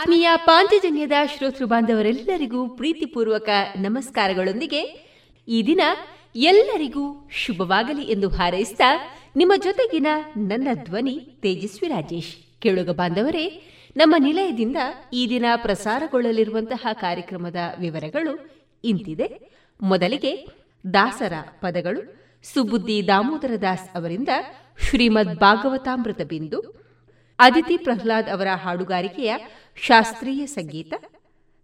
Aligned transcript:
ಆತ್ಮೀಯ 0.00 0.30
ಪಾಂಚಜನ್ಯದ 0.36 1.12
ಶ್ರೋತೃ 1.36 1.64
ಬಾಂಧವರೆಲ್ಲರಿಗೂ 1.64 2.68
ಪ್ರೀತಿಪೂರ್ವಕ 2.68 3.48
ನಮಸ್ಕಾರಗಳೊಂದಿಗೆ 3.76 4.80
ಈ 5.48 5.62
ದಿನ 5.66 5.80
ಎಲ್ಲರಿಗೂ 6.36 7.28
ಶುಭವಾಗಲಿ 7.32 8.02
ಎಂದು 8.02 8.28
ಹಾರೈಸಿದ 8.28 8.80
ನಿಮ್ಮ 9.36 9.52
ಜೊತೆಗಿನ 9.56 10.06
ನನ್ನ 10.36 10.68
ಧ್ವನಿ 10.74 11.20
ತೇಜಸ್ವಿ 11.40 11.88
ರಾಜೇಶ್. 11.88 12.60
ಕೇಳುಗ 12.60 12.90
ಬಾಂಧವರೇ, 12.90 13.62
ನಮ್ಮ 13.96 14.14
ನಿಲಯದಿಂದ 14.18 14.76
ಈ 15.12 15.26
ದಿನ 15.28 15.44
ಪ್ರಸಾರಗೊಳ್ಳಲಿರುವಂತಹ 15.56 16.86
ಕಾರ್ಯಕ್ರಮದ 16.92 17.56
ವಿವರಗಳು 17.80 18.50
ಇಂತಿದೆ. 18.84 19.50
ಮೊದಲಿಗೆ 19.80 20.46
ದಾಸರ 20.94 21.32
ಪದಗಳು. 21.60 22.26
ಸುಬುದ್ದಿ 22.54 23.06
ದಾಮೋದರ 23.06 23.52
ದಾಸ್ 23.62 23.96
ಅವರಿಂದ 23.96 24.28
ಶ್ರೀಮದ್ 24.88 25.38
ಭಾಗವತಾಮೃತ 25.38 26.20
ಬಿಂದು. 26.22 26.85
ಅದಿತಿ 27.38 27.76
ಪ್ರಹ್ಲಾದ್ 27.76 28.30
ಅವರ 28.30 28.46
ಹಾಡುಗಾರಿಕೆಯ 28.62 29.36
ಶಾಸ್ತ್ರೀಯ 29.76 30.46
ಸಂಗೀತ, 30.46 30.92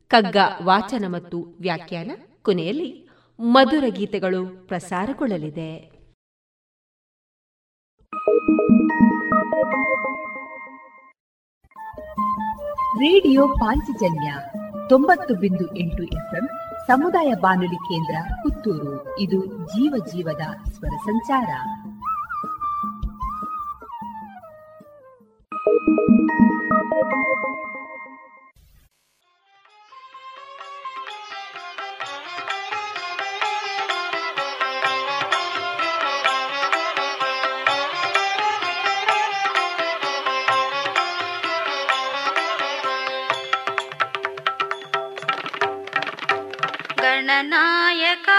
ಕಗ್ಗ, 0.09 0.37
ವಾಚನ 0.63 1.05
ಮತ್ತು 1.09 1.57
ವ್ಯಾಖ್ಯಾನ 1.61 2.11
ಕೊನೆಯಲ್ಲಿ 2.43 3.09
ಮಧುರ 3.41 3.85
ಗೀತೆಗಳು 3.89 4.69
ಪ್ರಸಾರಗೊಳ್ಳಲಿದೆ. 4.69 5.93
ರೇಡಿಯೋ 12.97 13.49
ಪಾಂಚಜನ್ಯ 13.49 14.35
ತೊಂಬತ್ತು 14.89 15.35
ಬಿಂದು 15.35 15.77
ಎಂಟು 15.77 16.03
ಎಫ್ಎಂ 16.03 16.49
ಸಮುದಾಯ 16.87 17.33
ಬಾನುಲಿ 17.41 17.75
ಕೇಂದ್ರ 17.75 18.35
ಪುತ್ತೂರು. 18.43 19.19
ಇದು 19.19 19.47
ಜೀವ 19.47 19.95
ಜೀವದ 20.07 20.71
ಸ್ವರ 20.71 20.97
ಸಂಚಾರ. 21.05 21.51
गणनायका 47.03 48.39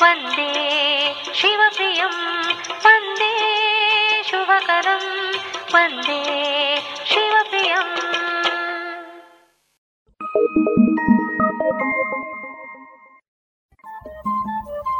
वन्दे 0.00 0.48
शिवप्रियं 1.34 2.14
ಪಂದೆ 2.82 3.30
ಶುಭಕರಂ 4.30 5.04
वन्दे 5.74 6.20
शिवप्रियम् 7.10 7.92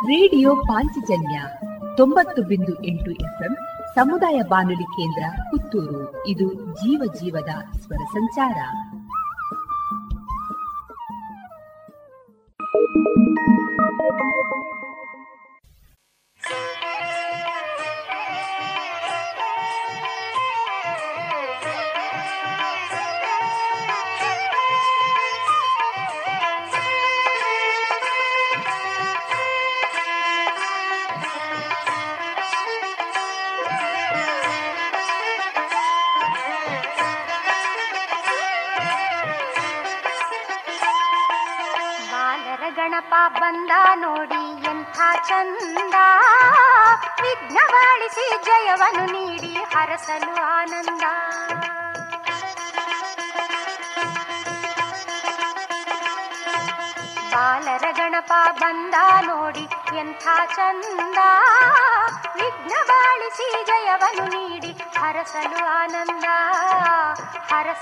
ರೇಡಿಯೋ 0.07 0.57
ಪಾಂಚಜನ್ಯ 0.57 1.41
ತೊಂಬತ್ತು 1.97 2.43
ಬಿಂದು 2.43 2.85
ಎಂಟು 2.85 3.11
ಎಫ್ಎಂ 3.11 3.57
ಸಮುದಾಯ 3.95 4.43
ಬಾನುಲಿ 4.43 4.85
ಕೇಂದ್ರ 4.85 5.43
ಪುತ್ತೂರು. 5.51 6.27
ಇದು 6.27 6.55
ಜೀವ 6.75 7.03
ಜೀವದ 7.15 7.79
ಸ್ವರ 7.79 8.05
ಸಂಚಾರ. 8.05 8.57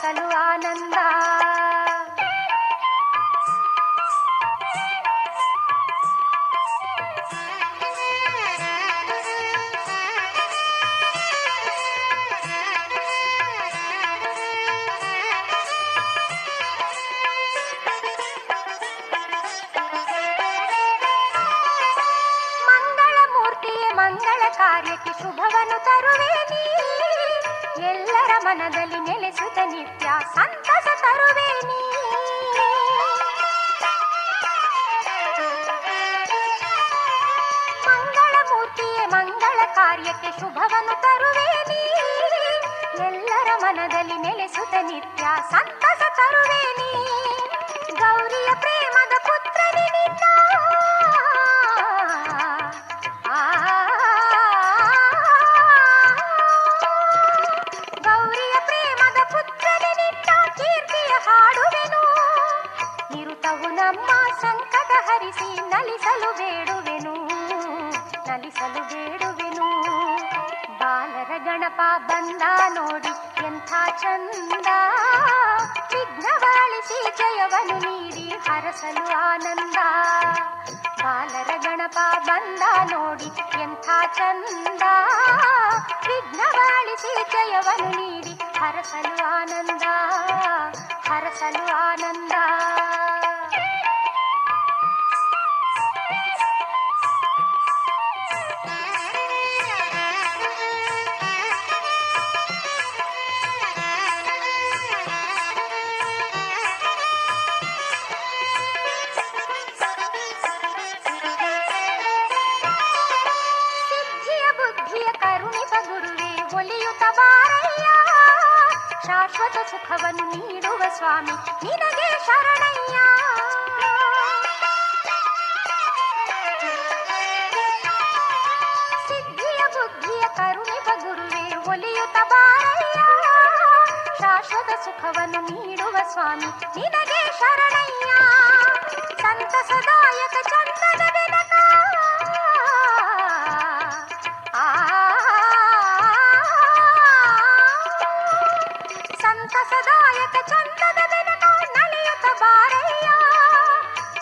salud. 0.00 0.23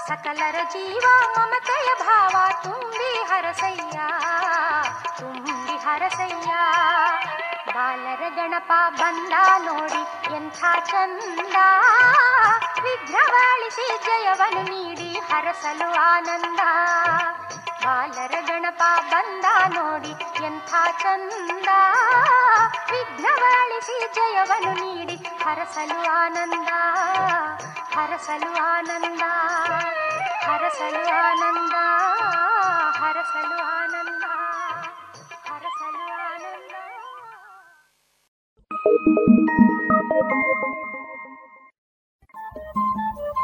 ಸಕಲರ 0.09 0.59
ಜೀವ 0.65 1.07
ಮಮತೆಯ 1.37 1.89
ಭಾವ 2.01 2.35
ತುಂಬಿ 2.63 3.11
ಹರಸಯ್ಯ 3.23 3.99
ತುಂಬಿ 5.21 5.77
ಹರಸಯ್ಯ 5.77 6.51
ಬಾಲರ 7.75 8.23
ಗಣಪ 8.37 8.73
ಬಂದ 9.01 9.33
ನೋಡಿ 9.59 10.03
ಎಂಥ 10.37 10.61
ಚಂದ 10.91 11.57
ವಿಘ್ನವಾಳಿಸಿ 12.85 13.87
ಜಯವನ್ನು 14.07 14.63
ನೀಡಿ 14.69 15.09
ಹರಸಲು 15.31 15.89
ಆನಂದ 16.05 16.63
ಬಾಲರ 17.85 18.35
ಗಣಪ 18.49 18.83
ಬಂದ 19.13 19.47
ನೋಡಿ 19.75 20.13
ಎಂಥ 20.47 20.73
ಚಂದ 21.03 21.69
ವಿಘ್ನವಾಳಿಸಿ 22.93 23.97
ಜಯವನ್ನು 24.17 24.73
ನೀಡಿ 24.83 25.17
ಹರಸಲು 25.45 25.99
ಆನಂದ 26.15 26.71
ಹರಸಲು 27.97 28.51
ಆನಂದ 28.67 29.25
ಹರಸಲು 30.47 31.03
ಆನಂದ 31.21 31.77
ಹರಸಲು 33.01 33.59
ಆನಂದ 33.73 34.25
ಹರಸಲು 35.49 36.07
ಆನಂದ 36.21 36.75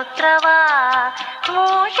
స్తోత్రవా 0.00 0.58
మూష 1.46 1.96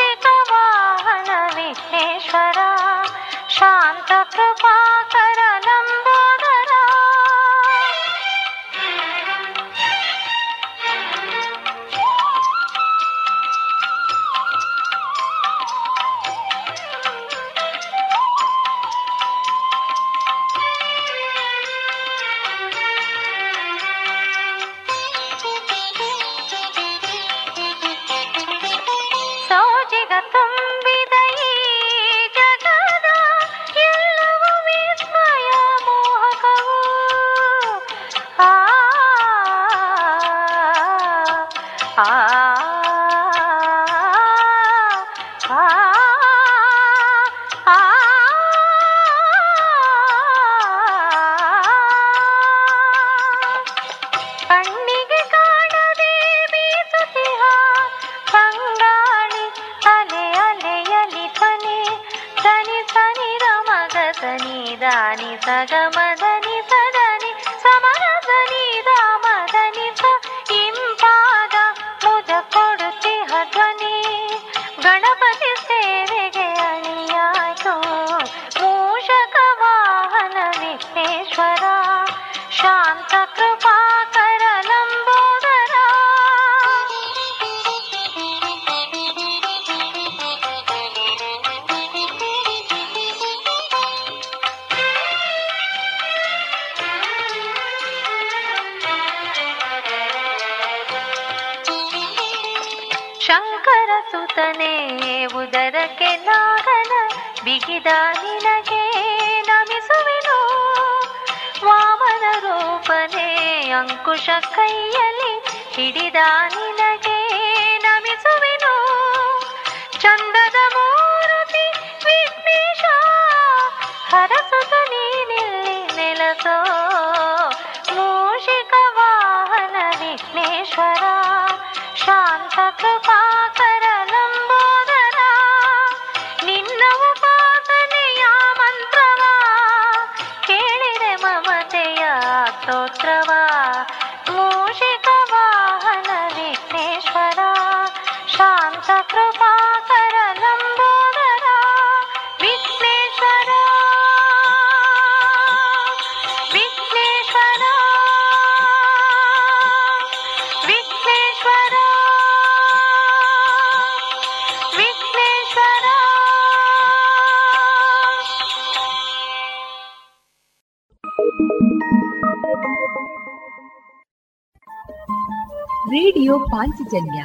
ರೇಡಿಯೋ 176.28 176.46
ಪಾಂಚಜನ್ಯ 176.46 177.24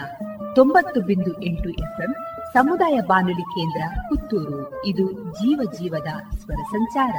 ತೊಂಬತ್ತು 0.55 1.01
ಬಿಂದು 1.01 1.41
ಎಂಟು 1.41 1.69
ಎಫ್ಎಂ 1.69 2.15
ಸಮುದಾಯ 2.53 2.99
ಬಾನುಲಿ 3.07 3.41
ಕೇಂದ್ರ 3.41 3.99
ಪುತ್ತೂರು. 4.09 4.85
ಇದು 4.85 5.11
ಜೀವ 5.11 5.71
ಜೀವದ 5.71 6.35
ಸ್ವರ 6.35 6.61
ಸಂಚಾರ. 6.63 7.15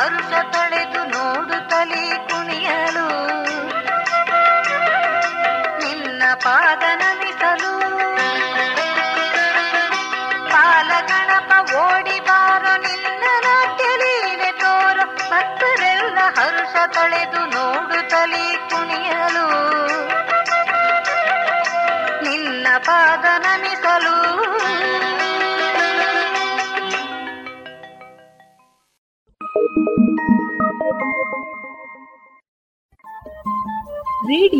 ಹರ್ಷ 0.00 0.54
ತಳೆದು 0.54 1.04
ನೋಡುತ್ತಲೇ 1.04 2.28
ಕುಣಿಯಲು. 2.30 3.08
ನಿನ್ನ 5.78 6.22
ಪಾದ 6.34 6.82
ನಮಿಸಲು. 6.82 7.80
ಪಾಲಗಣಪ 10.50 11.70
ಓಡಿ 11.74 12.20
ಬಾರೋ 12.20 12.76
ನಿನ್ನ 12.76 13.24
ನಾಟ್ಯ 13.44 13.84
ಲೀಲೆ 13.96 14.52
ತೋರು. 14.52 15.30
ಭಕ್ತರೆಲ್ಲ 15.30 16.18
ಹರ್ಷ 16.38 16.96
ತಳೆದು 16.96 17.46
ನೋಡುತ್ತಲೇ 17.46 18.69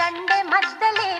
कंडे 0.00 0.42
मजदले 0.52 1.19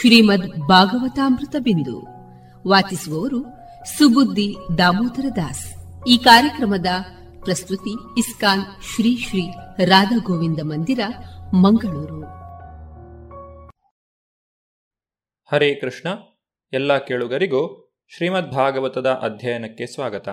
ಶ್ರೀಮದ್ 0.00 0.68
ಭಾಗವತಾಮೃತ 0.68 1.56
ಬಿಂದು. 1.58 2.06
ವಾಚಿಸುವವರು 2.68 3.42
ಸುಬುದ್ದಿ 3.98 4.56
ದಾಮೋದರ 4.78 5.24
ದಾಸ್. 5.36 5.74
ಈ 6.08 6.18
ಕಾರ್ಯಕ್ರಮದ 6.18 6.86
ಪ್ರಸ್ತುತಿ 7.44 7.90
ಇಸ್ಕಾನ್ 7.90 8.62
ಶ್ರೀ 8.82 9.16
ಶ್ರೀ 9.16 9.50
ರಾಧಾ 9.84 10.16
ಗೋವಿಂದ 10.24 10.60
ಮಂದಿರ, 10.62 11.00
ಮಂಗಳೂರು. 11.54 12.20
ಹರೇ 15.52 15.74
ಕೃಷ್ಣ, 15.74 16.08
ಎಲ್ಲ 16.72 16.98
ಕೇಳುಗರಿಗೂ 16.98 17.94
ಶ್ರೀಮದ್ 18.16 18.50
ಭಾಗವತದ 18.50 19.06
ಅಧ್ಯಯನಕ್ಕೆ 19.06 19.86
ಸ್ವಾಗತ. 19.86 20.28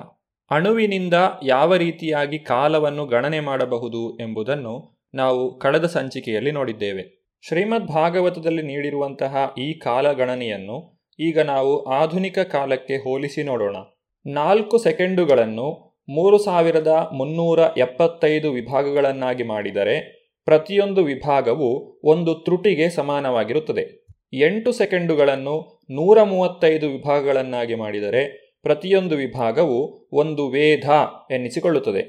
ಅಣುವಿನಿಂದ 0.51 1.13
ಯಾವ 1.43 1.75
ರೀತಿಯಾಗಿ 1.75 2.39
ಕಾಲವನ್ನು 2.39 3.05
ಗಣನೆ 3.05 3.39
ಮಾಡಬಹುದು 3.39 4.17
ಎಂಬುದನ್ನು 4.17 5.05
ನಾವು 5.13 5.59
ಕಳೆದ 5.59 5.85
ಸಂಚಿಕೆಯಲ್ಲಿ 5.85 6.51
ನೋಡಿದ್ದೇವೆ. 6.51 7.18
ಶ್ರೀಮದ್ 7.43 7.87
ಭಾಗವತದಲ್ಲಿ 7.87 8.61
ನೀಡಿರುವಂತಹ 8.61 9.53
ಈ 9.57 9.73
ಕಾಲಗಣನೆಯನ್ನು 9.73 10.99
ಈಗ 11.19 11.39
ನಾವು 11.39 11.83
ಆಧುನಿಕ 11.83 12.39
ಕಾಲಕ್ಕೆ 12.39 12.97
ಹೋಲಿಸಿ 12.97 13.43
ನೋಡೋಣ. 13.43 13.75
ನಾಲ್ಕು 14.25 14.77
ಸೆಕೆಂಡುಗಳನ್ನು 14.77 15.95
ಮೂರು 16.09 16.37
ಸಾವಿರದ 16.37 16.87
ಮುನ್ನೂರ 17.13 17.59
ಎಪ್ಪತ್ತೈದು 17.77 18.51
ವಿಭಾಗಗಳನ್ನಾಗಿ 18.51 19.43
ಮಾಡಿದರೆ 19.43 19.95
ಪ್ರತಿಯೊಂದು 20.45 21.03
ವಿಭಾಗವು 21.03 22.01
ಒಂದು 22.03 22.35
ತ್ರುಟಿಗೆ 22.35 22.89
ಸಮಾನವಾಗಿರುತ್ತದೆ. 22.89 23.83
ಎಂಟು 24.33 24.71
ಸೆಕೆಂಡುಗಳನ್ನು 24.71 25.85
ನೂರ 25.91 26.23
ಮೂವತ್ತೈದು 26.23 26.89
ವಿಭಾಗಗಳನ್ನಾಗಿ 26.89 27.75
ಮಾಡಿದರೆ 27.75 28.23
ಪ್ರತಿಯೊಂದು 28.63 29.15
ವಿಭಾಗವು 29.15 30.09
ಒಂದು 30.13 30.49
ವೇಧ 30.49 30.89
ಎನ್ನಿಸಿಕೊಳ್ಳುತ್ತದೆ. 31.31 32.01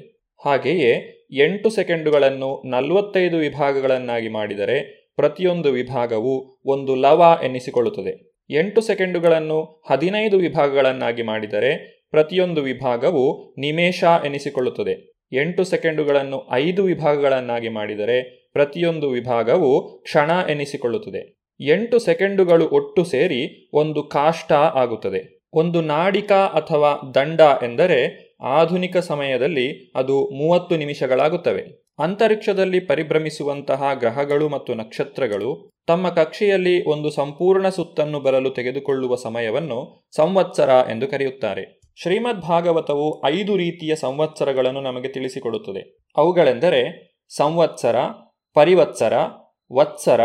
ಹಾಗೆಯೇ 0.45 0.91
ಎಂಟು 1.31 1.69
ಸೆಕೆಂಡುಗಳನ್ನು 1.69 2.69
ನಲವತ್ತೈದು 2.69 3.37
ವಿಭಾಗಗಳನ್ನಾಗಿ 3.37 4.29
ಮಾಡಿದರೆ 4.29 5.00
ಪ್ರತಿಯೊಂದು 5.15 5.71
ವಿಭಾಗವು 5.71 6.59
ಒಂದು 6.65 6.95
ಲವ 6.95 7.39
ಎನ್ನಿಸಿಕೊಳ್ಳುತ್ತದೆ 7.43 8.31
ಎಂಟು 8.49 8.81
ಸೆಕೆಂಡುಗಳನ್ನು 8.81 9.83
ಹದಿನೈದು 9.89 10.37
ವಿಭಾಗಗಳನ್ನಾಗಿ 10.37 11.21
ಮಾಡಿದರೆ 11.21 12.01
ಪ್ರತಿಯೊಂದು 12.11 12.61
ವಿಭಾಗವು 12.61 13.53
ನಿಮೇಷ 13.57 14.03
ಎನಿಸಿಕೊಳ್ಳುತ್ತದೆ. 14.25 15.13
ಎಂಟು 15.31 15.63
ಸೆಕೆಂಡುಗಳನ್ನು 15.63 16.47
ಐದು 16.51 16.83
ವಿಭಾಗಗಳನ್ನಾಗಿ 16.83 17.69
ಮಾಡಿದರೆ 17.69 18.49
ಪ್ರತಿಯೊಂದು 18.53 19.09
ವಿಭಾಗವು 19.09 20.01
ಕ್ಷಣ 20.03 20.31
ಎನಿಸಿಕೊಳ್ಳುತ್ತದೆ. 20.49 21.35
ಎಂಟು 21.59 21.99
ಸೆಕೆಂಡುಗಳು 21.99 22.69
ಒಟ್ಟು 22.69 23.03
ಸೇರಿ 23.03 23.69
ಒಂದು 23.73 24.03
ಕಾಷ್ಟ 24.03 24.51
ಆಗುತ್ತದೆ. 24.51 25.39
ಒಂದು 25.53 25.81
ನಾಡಿಕ 25.81 26.31
ಅಥವಾ 26.31 27.11
ದಂಡ 27.15 27.39
ಎಂದರೆ 27.39 28.30
ಆಧುನಿಕ 28.41 28.97
ಸಮಯದಲ್ಲಿ 28.97 29.91
ಅದು 29.95 30.29
ಮೂವತ್ತು 30.29 30.77
ನಿಮಿಷಗಳಾಗುತ್ತವೆ. 30.77 31.63
ಅಂತರಿಕ್ಷದಲ್ಲಿ 31.99 32.79
ಪರಿಭ್ರಮಿಸುವಂತಹ 32.79 33.83
ಗ್ರಹಗಳು 33.93 34.49
ಮತ್ತು 34.49 34.73
ನಕ್ಷತ್ರಗಳು 34.73 35.71
ತಮ್ಮ 35.87 36.09
ಕಕ್ಷೆಯಲ್ಲಿ 36.09 36.89
ಒಂದು 36.89 37.09
ಸಂಪೂರ್ಣ 37.09 37.69
ಸುತ್ತನ್ನು 37.69 38.19
ಬರಲು 38.19 38.49
ತೆಗೆದುಕೊಳ್ಳುವ 38.49 39.15
ಸಮಯವನ್ನು 39.15 40.09
ಸಂವತ್ಸರ 40.15 40.69
ಎಂದು 40.89 41.07
ಕರೆಯುತ್ತಾರೆ. 41.07 41.81
ಶ್ರೀಮದ್ 42.01 42.41
ಭಾಗವತವು 42.41 43.25
ಐದು 43.25 43.57
ರೀತಿಯ 43.57 43.95
ಸಂವತ್ಸರಗಳನ್ನು 43.95 44.81
ನಮಗೆ 44.81 45.07
ತಿಳಿಸಿಕೊಡುತ್ತದೆ. 45.07 45.97
ಅವುಗಳೆಂದರೆ 46.17 47.11
ಸಂವತ್ಸರ, 47.37 47.95
ಪರಿವತ್ಸರ, 48.53 49.13
ವತ್ಸರ, 49.73 50.21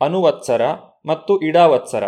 ಅನುವತ್ಸರ 0.00 0.62
ಮತ್ತು 1.06 1.40
ಇಡಾವತ್ಸರ. 1.40 2.04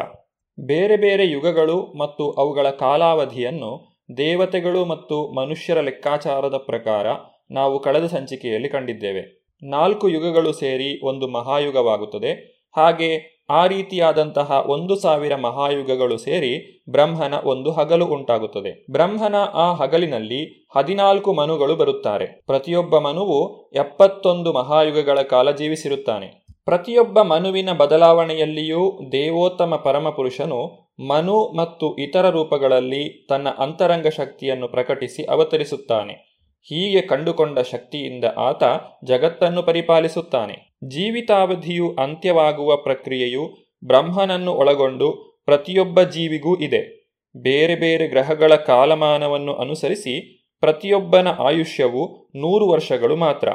ಬೇರೆ 0.60 0.96
ಬೇರೆ 0.96 1.26
ಯುಗಗಳು 1.26 1.98
ಮತ್ತು 1.98 2.30
ಅವುಗಳ 2.30 2.70
ಕಾಲಾವಧಿಯನ್ನು 2.70 3.91
ದೇವತೆಗಳು 4.16 4.84
ಮತ್ತು 4.84 5.32
ಮನುಷ್ಯರ 5.32 5.80
ಲೆಕ್ಕಾಚಾರದ 5.80 6.56
ಪ್ರಕಾರ 6.56 7.06
ನಾವು 7.50 7.80
ಕಳೆದ 7.80 8.06
ಸಂಚಿಕೆಯಲ್ಲಿ 8.06 8.68
ಕಂಡಿದ್ದೇವೆ. 8.68 9.42
ನಾಲ್ಕು 9.62 10.08
ಯುಗಗಳು 10.08 10.52
ಸೇರಿ 10.52 11.06
ಒಂದು 11.06 11.28
ಮಹಾಯುಗವಾಗುತ್ತದೆ. 11.28 12.62
ಹಾಗೆ 12.76 13.42
ಆ 13.50 13.66
ರೀತಿಯಾದಂತಹ 13.66 14.64
ಒಂದು 14.66 14.96
ಸಾವಿರ 14.96 15.36
ಮಹಾಯುಗಗಳು 15.36 16.18
ಸೇರಿ 16.18 16.84
ಬ್ರಹ್ಮನ 16.90 17.34
ಒಂದು 17.44 17.70
ಹಗಲು 17.70 18.06
ಉಂಟಾಗುತ್ತದೆ. 18.06 18.86
ಬ್ರಹ್ಮನ 18.90 19.34
ಆ 19.54 19.74
ಹಗಲಿನಲ್ಲಿ 19.74 20.68
ಹದಿನಾಲ್ಕು 20.76 21.32
ಮನುಗಳು 21.32 21.76
ಬರುತ್ತಾರೆ. 21.76 22.26
ಪ್ರತಿಯೊಬ್ಬ 22.26 22.98
ಮನುವು 22.98 23.70
ಎಪ್ಪತ್ತೊಂದು 23.74 24.52
ಮಹಾಯುಗಗಳ 24.52 25.22
ಕಾಲ 25.22 25.50
ಜೀವಿಸಿರುತ್ತಾನೆ. 25.50 26.46
ಪ್ರತಿಯೊಬ್ಬ 26.64 27.22
ಮನುವಿನ 27.22 27.72
ಬದಲಾವಣೆಯಲ್ಲಿಯೂ 27.72 29.00
ದೇವೋತ್ತಮ 29.12 29.76
ಪರಮಪುರುಷನು 29.84 30.81
ಮನು 31.00 31.56
ಮತ್ತು 31.56 31.96
ಇತರ 31.96 32.30
ರೂಪಗಳಲ್ಲಿ 32.30 33.26
ತನ್ನ 33.28 33.48
ಅಂತರಂಗ 33.48 34.06
ಶಕ್ತಿಯನ್ನು 34.06 34.68
ಪ್ರಕಟಿಸಿ 34.68 35.24
ಅವತರಿಸುತ್ತಾನೆ. 35.24 36.32
ಹೀಗೆ 36.62 37.00
ಕಂಡುಕೊಂಡ 37.00 37.58
ಶಕ್ತಿಯಿಂದ 37.58 38.24
ಆತ 38.24 38.62
ಜಗತ್ತನ್ನು 39.04 39.62
ಪರಿಪಾಲಿಸುತ್ತಾನೆ. 39.62 40.78
ಜೀವಿತಾವಧಿಯು 40.88 41.94
ಅಂತ್ಯವಾಗುವ 41.94 42.76
ಪ್ರಕ್ರಿಯೆಯು 42.76 43.74
ಬ್ರಹ್ಮನನ್ನು 43.84 44.52
ಒಳಗೊಂಡು 44.52 45.12
ಪ್ರತಿಯೊಬ್ಬ 45.44 46.02
ಜೀವಿಗೂ 46.02 46.56
ಇದೆ. 46.56 47.02
ಬೇರೆ 47.36 47.74
ಬೇರೆ 47.74 48.08
ಗ್ರಹಗಳ 48.08 48.54
ಕಾಲಮಾನವನ್ನು 48.54 49.54
ಅನುಸರಿಸಿ 49.54 50.42
ಪ್ರತಿಯೊಬ್ಬನ 50.60 51.28
ಆಯುಷ್ಯವು 51.28 52.30
ನೂರು 52.36 52.68
ವರ್ಷಗಳು 52.68 53.16
ಮಾತ್ರ. 53.16 53.48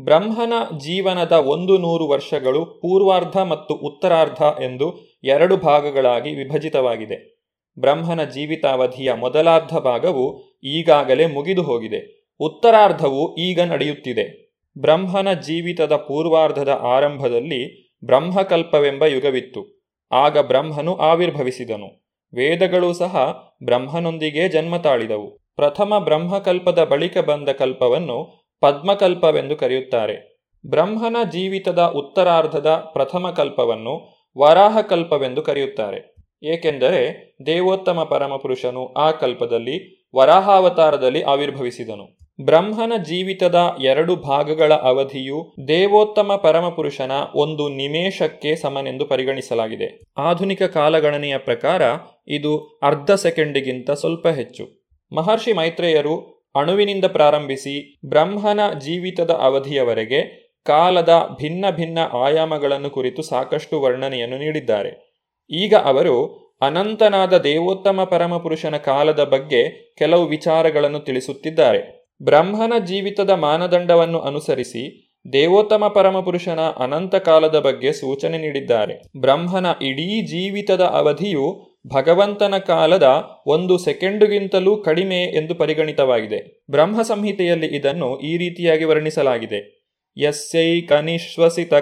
ಬ್ರಹ್ಮನ 0.00 0.52
ಜೀವನದ 0.78 1.32
ಒಂದು 1.32 1.78
ನೂರು 1.78 2.08
ವರ್ಷಗಳು 2.08 2.64
ಪೂರ್ವಾರ್ಧ 2.64 3.36
ಮತ್ತು 3.36 3.74
ಉತ್ತರಾರ್ಧ 3.74 4.42
ಎಂದು 4.62 5.09
ಎರಡು 5.24 5.56
ಭಾಗಗಳಾಗಿ 5.56 6.34
ವಿಭಜಿತವಾಗಿದೆ. 6.34 7.40
ಬ್ರಹ್ಮನ 7.78 8.24
ಜೀವಿತಾವಧಿಯ 8.24 9.12
ಮೊದಲಾರ್ಧ 9.12 9.76
ಭಾಗವು 9.76 10.42
ಈಗಾಗಲೇ 10.64 11.26
ಮುಗಿದು 11.26 11.62
ಹೋಗಿದೆ. 11.62 12.30
ಉತ್ತರಾರ್ಧವು 12.40 13.36
ಈಗ 13.36 13.60
ನಡೆಯುತ್ತಿದೆ. 13.60 14.50
ಬ್ರಹ್ಮನ 14.78 15.32
ಜೀವಿತದ 15.32 15.96
ಪೂರ್ವಾರ್ಧದ 15.96 16.78
ಆರಂಭದಲ್ಲಿ 16.82 17.92
ಬ್ರಹ್ಮಕಲ್ಪವೆಂಬ 18.04 19.04
ಯುಗವಿತ್ತು. 19.04 19.80
ಆಗ 20.12 20.38
ಬ್ರಹ್ಮನು 20.38 20.94
ಆವಿರ್ಭವಿಸಿದನು. 20.94 21.86
ವೇದಗಳು 22.34 22.92
ಸಹ 22.92 23.42
ಬ್ರಹ್ಮನೊಂದಿಗೆ 23.64 24.48
ಜನ್ಮ 24.48 24.76
ತಾಳಿದವು. 24.76 25.30
ಪ್ರಥಮ 25.56 25.98
ಬ್ರಹ್ಮಕಲ್ಪದ 25.98 26.84
ಬಳಿಕ 26.84 27.18
ಬಂದ 27.18 27.48
ಕಲ್ಪವನ್ನು 27.48 28.48
ಪದ್ಮಕಲ್ಪವೆಂದು 28.60 29.56
ಕರೆಯುತ್ತಾರೆ. 29.56 30.40
ಬ್ರಹ್ಮನ 30.66 31.16
ಜೀವಿತದ 31.30 31.78
ಉತ್ತರಾರ್ಧದ 31.78 32.66
ಪ್ರಥಮ 32.92 33.30
ಕಲ್ಪವನ್ನು 33.30 34.19
ವರಾಹಕಲ್ಪವೆಂದು 34.38 35.42
ಕರೆಯುತ್ತಾರೆ. 35.42 36.14
ಏಕೆಂದರೆ 36.42 37.34
ದೇವೋತ್ತಮ 37.46 38.06
ಪರಮಪುರುಷನು 38.10 38.92
ಆ 38.92 39.10
ಕಲ್ಪದಲ್ಲಿ 39.10 40.06
ವರಾಹಾವತಾರದಲ್ಲಿ 40.16 41.22
ಆವಿರ್ಭವಿಸಿದನು. 41.22 42.20
ಬ್ರಹ್ಮನ 42.44 42.92
ಜೀವಿತದ 43.02 43.58
ಎರಡು 43.80 44.16
ಭಾಗಗಳ 44.16 44.74
ಅವಧಿಯು 44.74 45.52
ದೇವೋತ್ತಮ 45.68 46.40
ಪರಮಪುರುಷನ 46.42 47.10
ಒಂದು 47.34 47.68
ನಿಮೇಷಕ್ಕೆ 47.68 48.56
ಸಮನೆಂದು 48.56 49.06
ಪರಿಗಣಿಸಲಾಗಿದೆ. 49.06 50.00
ಆಧುನಿಕ 50.18 50.62
ಕಾಲಗಣನೆಯ 50.62 51.38
ಪ್ರಕಾರ 51.38 51.82
ಇದು 52.28 52.80
ಅರ್ಧ 52.82 53.10
ಸೆಕೆಂಡಿಗಿಂತ 53.10 53.90
ಸ್ವಲ್ಪ 53.90 54.26
ಹೆಚ್ಚು. 54.28 54.80
ಮಹರ್ಷಿ 55.12 55.52
ಮೈತ್ರೇಯರು 55.52 56.40
ಅಣುವಿನಿಂದ 56.56 57.04
ಪ್ರಾರಂಭಿಸಿ 57.04 58.00
ಬ್ರಹ್ಮನ 58.08 58.60
ಜೀವಿತದ 58.78 59.30
ಅವಧಿಯವರೆಗೆ 59.30 60.49
ಕಾಲದ 60.66 61.28
ಭಿನ್ನ 61.40 61.64
ಭಿನ್ನ 61.70 61.98
ಆಯಾಮಗಳನ್ನು 62.12 62.90
ಕುರಿತು 62.90 63.22
ಸಾಕಷ್ಟು 63.22 63.80
ವರ್ಣನೆಯನ್ನು 63.80 64.38
ನೀಡಿದ್ದಾರೆ. 64.38 65.20
ಈಗ 65.50 65.74
ಅವರು 65.74 66.40
ಅನಂತನಾದ 66.62 67.38
ದೇವೋತ್ತಮ 67.38 68.04
ಪರಮಪುರುಷನ 68.04 68.76
ಕಾಲದ 68.76 69.24
ಬಗ್ಗೆ 69.24 69.92
ಕೆಲವು 69.98 70.26
ವಿಚಾರಗಳನ್ನು 70.26 71.00
ತಿಳಿಸುತ್ತಿದ್ದಾರೆ. 71.00 72.10
ಬ್ರಹ್ಮನ 72.22 72.72
ಜೀವಿತದ 72.84 73.30
ಮಾನದಂಡವನ್ನು 73.30 74.18
ಅನುಸರಿಸಿ 74.18 75.06
ದೇವೋತ್ತಮ 75.32 75.88
ಪರಮಪುರುಷನ 75.88 76.60
ಅನಂತ 76.60 77.14
ಕಾಲದ 77.14 77.58
ಬಗ್ಗೆ 77.58 77.92
ಸೂಚನೆ 77.92 78.38
ನೀಡಿದ್ದಾರೆ. 78.38 79.02
ಬ್ರಹ್ಮನ 79.20 79.66
ಇಡೀ 79.82 80.22
ಜೀವಿತದ 80.26 80.80
ಅವಧಿಯು 80.80 81.70
ಭಗವಂತನ 81.86 82.58
ಕಾಲದ 82.58 83.24
ಒಂದು 83.46 83.78
ಸೆಕೆಂಡುಗಿಂತಲೂ 83.78 84.76
ಕಡಿಮೆ 84.76 85.24
ಎಂದು 85.24 85.54
ಪರಿಗಣಿತವಾಗಿದೆ. 85.54 86.64
ಬ್ರಹ್ಮ 86.70 87.02
ಸಂಹಿತೆಯಲ್ಲಿ 87.02 87.66
ಇದನ್ನು 87.66 88.20
ಈ 88.20 88.36
ರೀತಿಯಾಗಿ 88.36 88.84
ವರ್ಣಿಸಲಾಗಿದೆ. 88.84 89.79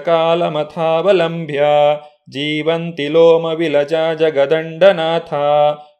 ಕಾಲಮಥಾವಲಂಬ್ಯ 0.05 1.62
ಜೀವಂತಿ 2.30 3.09
ಲೋಮ 3.09 3.45
ವಿಲಜ 3.45 3.95
ಜಗದಂಡನಾಥ 4.18 5.34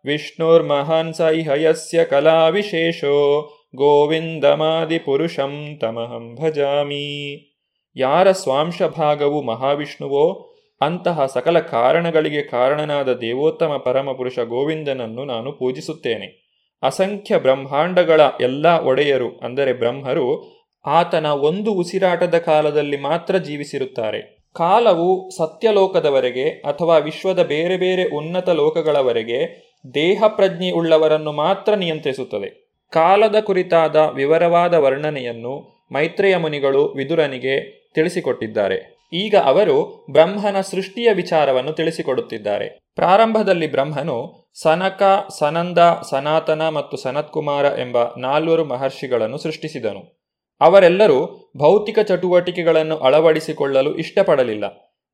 ವಿಷ್ಣುರ್ಮಹಾನ್ 0.05 1.15
ಸೈಹಯಸ್ಯ 1.15 2.05
ಕಲಾ 2.05 2.49
ವಿಶೇಷೋ 2.49 3.51
ಗೋವಿಂದಮಾದಿಪುರುಷಂ 3.75 5.79
ತಮಹಂ 5.81 6.37
ಭಜಾಮಿ 6.43 7.49
ಯಾರ 7.97 8.33
ಸ್ವಾಂಶ 8.33 8.83
ಭಾಗವು 8.83 9.43
ಮಹಾವಿಷ್ಣುವೋ 9.43 10.47
ಅಂತಹ 10.81 11.27
ಸಕಲ 11.27 11.59
ಕಾರಣಗಳಿಗೆ 11.59 12.43
ಕಾರಣನಾದ 12.43 13.13
ದೇವೋತ್ತಮ 13.13 13.77
ಪರಮಪುರುಷ 13.77 14.39
ಗೋವಿಂದನನ್ನು 14.39 15.25
ನಾನು 15.25 15.53
ಪೂಜಿಸುತ್ತೇನೆ. 15.53 16.49
ಅಸಂಖ್ಯ 16.83 17.39
ಬ್ರಹ್ಮಾಂಡಗಳ 17.39 18.21
ಎಲ್ಲ 18.41 18.67
ಒಡೆಯರು, 18.67 19.41
ಅಂದರೆ 19.43 19.73
ಬ್ರಹ್ಮರು 19.73 20.58
ಆತನ 20.87 21.27
ಒಂದು 21.27 21.73
ಉಸಿರಾಟದ 21.73 22.39
ಕಾಲದಲ್ಲಿ 22.39 22.97
ಮಾತ್ರ 22.97 23.37
ಜೀವಿಸಿರುತ್ತಾರೆ. 23.37 24.39
ಕಾಲವು 24.55 25.31
ಸತ್ಯಲೋಕದವರೆಗೆ 25.31 26.49
ಅಥವಾ 26.49 26.99
ವಿಶ್ವದ 26.99 27.43
ಬೇರೆ 27.43 27.77
ಬೇರೆ 27.77 28.05
ಉನ್ನತ 28.05 28.49
ಲೋಕಗಳವರೆಗೆ 28.49 29.69
ದೇಹ 29.95 30.25
ಪ್ರಜ್ಞೆ 30.29 30.71
ಉಳ್ಳವರನ್ನು 30.71 31.33
ಮಾತ್ರ 31.33 31.75
ನಿಯಂತ್ರಿಸುತ್ತದೆ. 31.75 32.69
ಕಾಲದ 32.93 33.37
ಕುರಿತಾದ 33.41 33.97
ವಿವರವಾದ 33.97 34.75
ವರ್ಣನೆಯನ್ನು 34.75 35.87
ಮೈತ್ರೇಯ 35.93 36.37
ಮುನಿಗಳು 36.37 36.85
ವಿದುರನಿಗೆ 36.85 37.89
ತಿಳಿಸಿಕೊಟ್ಟಿದ್ದಾರೆ. 37.95 38.99
ಈಗ 39.13 39.35
ಅವರು 39.45 40.07
ಬ್ರಹ್ಮನ 40.11 40.61
ಸೃಷ್ಟಿಯ 40.61 41.13
ವಿಚಾರವನ್ನು 41.13 41.73
ತಿಳಿಸಿಕೊಡುತ್ತಿದ್ದಾರೆ. 41.73 42.79
ಪ್ರಾರಂಭದಲ್ಲಿ 42.95 43.71
ಬ್ರಹ್ಮನು 43.71 44.49
ಸನಕ, 44.63 45.27
ಸನಂದ, 45.39 45.79
ಸನಾತನ 46.11 46.69
ಮತ್ತು 46.69 46.97
ಸನತ್ಕುಮಾರ 46.97 47.65
ಎಂಬ 47.65 47.97
ನಾಲ್ವರು 48.19 48.65
ಮಹರ್ಷಿಗಳನ್ನು 48.65 49.39
ಸೃಷ್ಟಿಸಿದನು. 49.39 50.18
ಅವರೆಲ್ಲರೂ 50.61 51.19
ಭೌತಿಕ 51.63 51.99
ಚಟುವಟಿಕೆಗಳನ್ನು 52.09 52.97
ಅಳವಡಿಸಿಕೊಳ್ಳಲು 53.09 53.91
ಇಷ್ಟಪಡಲಿಲ್ಲ, 54.03 54.65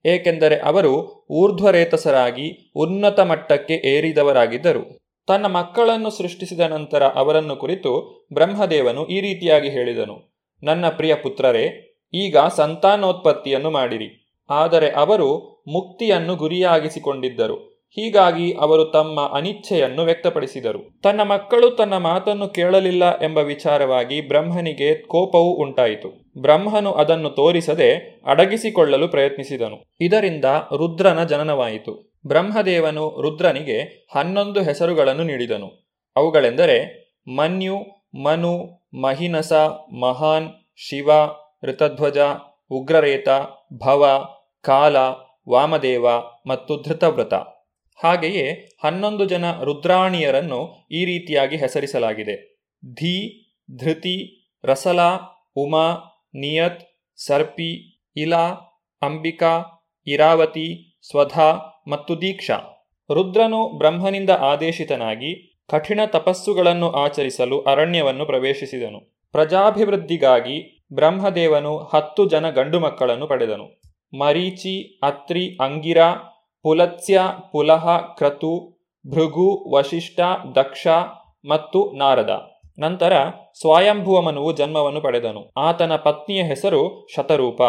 ಏಕೆಂದರೆ 0.05 0.57
ಅವರು 0.71 0.93
ಊರ್ಧ್ವರೇತಸರಾಗಿ 1.41 2.47
ಉನ್ನತ 2.77 3.21
ಮಟ್ಟಕ್ಕೆ 3.31 3.77
ಏರಿದವರಾಗಿದ್ದರು. 3.93 4.83
ತನ್ನ 5.29 5.47
ಮಕ್ಕಳನ್ನು 5.57 6.11
ಸೃಷ್ಟಿಸಿದ 6.11 6.65
ನಂತರ 6.73 7.03
ಅವರನ್ನು 7.21 7.55
ಕುರಿತು 7.57 7.93
ಬ್ರಹ್ಮದೇವನು 8.33 9.03
ಈ 9.07 9.19
ರೀತಿಯಾಗಿ 9.21 9.69
ಹೇಳಿದನು, 9.69 10.17
ನನ್ನ 10.63 10.85
ಪ್ರಿಯ 10.99 11.15
ಪುತ್ರರೇ, 11.23 11.65
ಈಗ 12.15 12.37
ಸಂತಾನೋತ್ಪತ್ತಿಯನ್ನು 12.59 13.71
ಮಾಡಿರಿ. 13.71 14.09
ಆದರೆ 14.51 14.89
ಅವರು 15.03 15.29
ಮುಕ್ತಿಯನ್ನು 15.75 16.35
ಗುರಿಯಾಗಿಸಿಕೊಂಡಿದ್ದರು. 16.43 17.57
ಹೀಗಾಗಿ 17.97 18.53
ಅವರು 18.53 18.85
ತಮ್ಮ 18.85 19.31
ಅನಿಚ್ಛೆಯನ್ನು 19.35 20.03
ವ್ಯಕ್ತಪಡಿಸಿದರು. 20.03 21.01
ತನ್ನ 21.03 21.23
ಮಕ್ಕಳು 21.23 21.71
ತನ್ನ 21.71 21.97
ಮಾತನ್ನು 21.97 22.49
ಕೇಳಲಿಲ್ಲ 22.49 23.19
ಎಂಬ 23.19 23.39
ವಿಚಾರವಾಗಿ 23.39 24.29
ಬ್ರಹ್ಮನಿಗೆ 24.29 25.03
ಕೋಪವು 25.03 25.55
ಉಂಟಾಯಿತು. 25.55 26.33
ಬ್ರಹ್ಮನು 26.41 26.93
ಅದನ್ನು 26.93 27.31
ತೋರಿಸದೆ 27.31 28.21
ಅಡಗಿಸಿಕೊಳ್ಳಲು 28.27 29.09
ಪ್ರಯತ್ನಿಸಿದನು. 29.09 29.85
ಇದರಿಂದ 30.01 30.45
ರುದ್ರನ 30.77 31.25
ಜನನವಾಯಿತು. 31.25 32.13
ಬ್ರಹ್ಮದೇವನು 32.27 33.21
ರುದ್ರನಿಗೆ 33.21 34.07
ಹನ್ನೊಂದು 34.17 34.63
ಹೆಸರುಗಳನ್ನು 34.63 35.23
ನೀಡಿದನು. 35.23 35.67
ಅವುಗಳೆಂದರೆ 36.17 37.05
ಮನ್ಯು, 37.37 37.77
ಮನು, 38.25 38.87
ಮಹಿನಸ, 39.01 39.53
ಮಹಾನ್, 40.01 40.49
ಶಿವ, 40.77 41.11
ಋತಧ್ವಜ, 41.65 42.19
ಉಗ್ರರೇತ, 42.71 43.29
ಭವ, 43.85 44.25
ಕಾಲ, 44.63 44.97
ವಾಮದೇವ 45.51 46.07
ಮತ್ತು 46.47 46.83
ಧೃತವ್ರತ. 46.89 47.35
ಹಾಗೆಯೇ 47.95 48.77
ಹನ್ನೊಂದು 48.85 49.25
ಜನ 49.25 49.45
ರುದ್ರಾಣಿಯರನ್ನು 49.63 50.89
ಈ 50.91 51.05
ರೀತಿಯಾಗಿ 51.05 51.57
ಹೆಸರಿಸಲಾಗಿದೆ. 51.57 52.59
ಧಿ, 52.95 53.15
ಧೃತಿ, 53.77 54.47
ರಸಲಾ, 54.65 55.17
ಉಮಾ, 55.57 55.95
ನಿಯತ್, 56.35 56.81
ಸರ್ಪಿ, 57.17 58.03
ಇಲಾ, 58.17 58.47
ಅಂಬಿಕಾ, 59.03 59.83
ಇರಾವತಿ, 60.07 60.99
ಸ್ವಧಾ 61.11 61.83
ಮತ್ತು 61.89 62.21
ದೀಕ್ಷಾ. 62.21 62.57
ರುದ್ರನು 63.15 63.79
ಬ್ರಹ್ಮನಿಂದ 63.79 64.31
ಆದೇಶಿತನಾಗಿ 64.31 65.61
ಕಠಿಣ 65.71 66.01
ತಪಸ್ಸುಗಳನ್ನು 66.07 66.91
ಆಚರಿಸಲು 66.91 67.61
ಅರಣ್ಯವನ್ನು 67.61 68.27
ಪ್ರವೇಶಿಸಿದನು. 68.27 69.01
ಪ್ರಜಾಭಿವೃದ್ಧಿಗಾಗಿ 69.33 70.87
ಬ್ರಹ್ಮದೇವನು 70.95 71.79
ಹತ್ತು 71.79 72.29
ಜನ 72.29 72.51
ಗಂಡು 72.51 72.81
ಮಕ್ಕಳನ್ನು 72.81 73.27
ಪಡೆದನು. 73.27 73.81
ಮರೀಚಿ, 74.19 75.01
ಅತ್ರಿ, 75.03 75.57
ಅಂಗಿರ 75.61 75.99
ಪುಲತ್ಸ್ಯ, 76.65 77.21
ಪುಲಹ, 77.53 77.97
ಕ್ರತು, 77.97 78.81
ಭೃಗು, 79.11 79.65
ವಶಿಷ್ಠ, 79.75 80.21
ದಕ್ಷ 80.55 80.87
ಮತ್ತು 81.45 81.93
ನಾರದ. 81.93 82.51
ನಂತರ 82.79 83.13
ಸ್ವಯಂಭುವ 83.61 84.21
ಮನುವು 84.21 84.53
ಜನ್ಮವನ್ನು 84.53 85.01
ಪಡೆದನು. 85.01 85.53
ಆತನ 85.57 85.97
ಪತ್ನಿಯ 85.97 86.43
ಹೆಸರು 86.43 87.09
ಶತರೂಪ. 87.17 87.63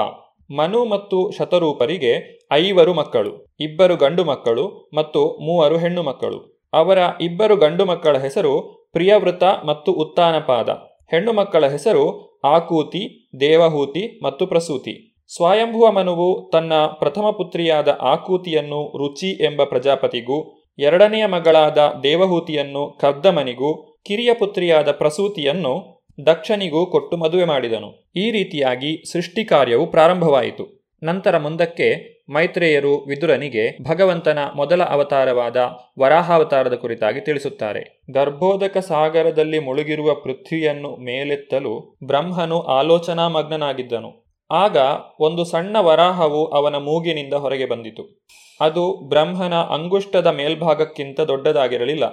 ಮನು 0.56 0.86
ಮತ್ತು 0.86 1.32
ಶತರೂಪರಿಗೆ 1.38 2.42
ಐವರು 2.52 2.94
ಮಕ್ಕಳು, 2.94 3.56
ಇಬ್ಬರು 3.60 3.96
ಗಂಡು 3.96 4.24
ಮಕ್ಕಳು 4.24 4.92
ಮತ್ತು 4.94 5.38
ಮೂವರು 5.46 5.78
ಹೆಣ್ಣು 5.78 6.04
ಮಕ್ಕಳು. 6.04 6.70
ಅವರ 6.74 6.98
ಇಬ್ಬರು 7.22 7.56
ಗಂಡು 7.56 7.86
ಮಕ್ಕಳ 7.86 8.18
ಹೆಸರು 8.18 8.86
ಪ್ರಿಯವೃತ 8.94 9.44
ಮತ್ತು 9.44 9.92
ಉತ್ತಾನಪಾದ. 9.92 10.70
ಹೆಣ್ಣು 11.12 11.34
ಮಕ್ಕಳ 11.34 11.68
ಹೆಸರು 11.68 12.36
ಆಕೂತಿ, 12.46 13.32
ದೇವಹೂತಿ 13.40 14.20
ಮತ್ತು 14.24 14.48
ಪ್ರಸೂತಿ. 14.48 15.05
ಸ್ವಯಂಭುವ 15.28 15.92
ಮನುವು 15.92 16.50
ತನ್ನ 16.54 16.74
ಪ್ರಥಮ 16.86 17.30
ಪುತ್ರಿಯಾದ 17.32 17.98
ಆಕೂತಿಯನ್ನು 18.02 18.98
ರುಚಿ 18.98 19.44
ಎಂಬ 19.44 19.64
ಪ್ರಜಾಪತಿಗೂ, 19.64 20.62
ಎರಡನೆಯ 20.80 21.26
ಮಗಳಾದ 21.26 21.78
ದೇವಹೂತಿಯನ್ನು 22.04 22.98
ಕರ್ದಮನಿಗೂ, 23.02 24.02
ಕಿರಿಯ 24.06 24.34
ಪುತ್ರಿಯಾದ 24.34 24.92
ಪ್ರಸೂತಿಯನ್ನು 24.92 26.06
ದಕ್ಷನಿಗೂ 26.26 26.86
ಕೊಟ್ಟು 26.86 27.18
ಮದುವೆ 27.18 27.46
ಮಾಡಿದನು. 27.46 28.12
ಈ 28.16 28.32
ರೀತಿಯಾಗಿ 28.32 29.12
ಸೃಷ್ಟಿ 29.12 29.46
ಕಾರ್ಯವು 29.46 29.88
ಪ್ರಾರಂಭವಾಯಿತು. 29.88 30.86
ನಂತರ 31.04 31.38
ಮುಂದಕ್ಕೆ 31.38 32.16
ಮೈತ್ರೇಯರು 32.30 32.98
ವಿದುರನಿಗೆ 32.98 33.84
ಭಗವಂತನ 33.84 34.40
ಮೊದಲ 34.56 34.84
ಅವತಾರವಾದ 34.84 35.58
ವರಾಹಾವತಾರದ 36.00 36.74
ಕುರಿತಾಗಿ 36.74 37.22
ತಿಳಿಸುತ್ತಾರೆ. 37.22 38.04
ಗರ್ಭೋದಕ 38.12 38.78
ಸಾಗರದಲ್ಲಿ 38.78 39.60
ಮುಳುಗಿರುವ 39.60 40.16
ಪೃಥ್ವಿಯನ್ನು 40.16 40.96
ಮೇಲೆತ್ತಲು 40.96 41.98
ಬ್ರಹ್ಮನು 42.06 42.62
ಆಲೋಚನಾ 42.62 43.28
ಮಗ್ನನಾಗಿದ್ದನು 43.28 44.25
ಆಗ 44.52 44.78
ಒಂದು 45.20 45.46
ಸಣ್ಣ 45.46 45.78
ವರಾಹವು 45.80 46.46
ಅವನ 46.46 46.76
ಮೂಗಿನಿಂದ 46.76 47.34
ಹೊರಗೆ 47.34 47.66
ಬಂದಿತು. 47.66 48.22
ಅದು 48.62 49.10
ಬ್ರಹ್ಮನ 49.10 49.54
ಅಂಗುಷ್ಟದ 49.54 50.28
ಮೇಲ್ಭಾಗಕ್ಕಿಂತ 50.28 51.20
ದೊಡ್ಡದಾಗಿರಲಿಲ್ಲ. 51.20 52.04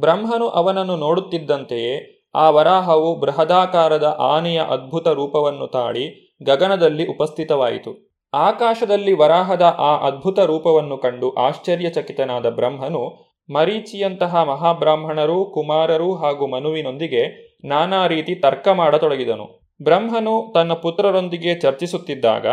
ಬ್ರಹ್ಮನು 0.00 0.48
ಅವನನ್ನು 0.48 0.96
ನೋಡುತ್ತಿದ್ದಂತೆಯೇ 0.96 2.22
ಆ 2.34 2.50
ವರಾಹವು 2.50 3.20
ಬೃಹದಾಕಾರದ 3.20 4.16
ಆನೆಯ 4.20 4.60
ಅದ್ಭುತ 4.60 5.08
ರೂಪವನ್ನು 5.08 5.66
ತಾಳಿ 5.66 6.36
ಗಗನದಲ್ಲಿ 6.46 7.06
ಉಪಸ್ಥಿತವಾಯಿತು. 7.06 8.12
ಆಕಾಶದಲ್ಲಿ 8.34 9.12
ವರಾಹದ 9.12 9.62
ಆ 9.78 10.06
ಅದ್ಭುತ 10.06 10.38
ರೂಪವನ್ನು 10.38 10.98
ಕಂಡು 10.98 11.34
ಆಶ್ಚರ್ಯಚಕಿತನಾದ 11.34 12.46
ಬ್ರಹ್ಮನು 12.46 13.32
ಮರೀಚಿಯಂತಹ 13.52 14.42
ಮಹಾಬ್ರಾಹ್ಮಣರು, 14.42 15.44
ಕುಮಾರರು 15.44 16.14
ಹಾಗೂ 16.14 16.46
ಮನುವಿನೊಂದಿಗೆ 16.46 17.52
ನಾನಾ 17.64 18.06
ರೀತಿ 18.06 18.34
ತರ್ಕ 18.34 18.68
ಮಾಡತೊಡಗಿದನು. 18.68 19.61
ಬ್ರಹ್ಮನು 19.82 20.52
ತನ್ನ 20.54 20.72
ಪುತ್ರರೊಂದಿಗೆ 20.72 21.60
ಚರ್ಚಿಸುತ್ತಿದ್ದಾಗ 21.60 22.46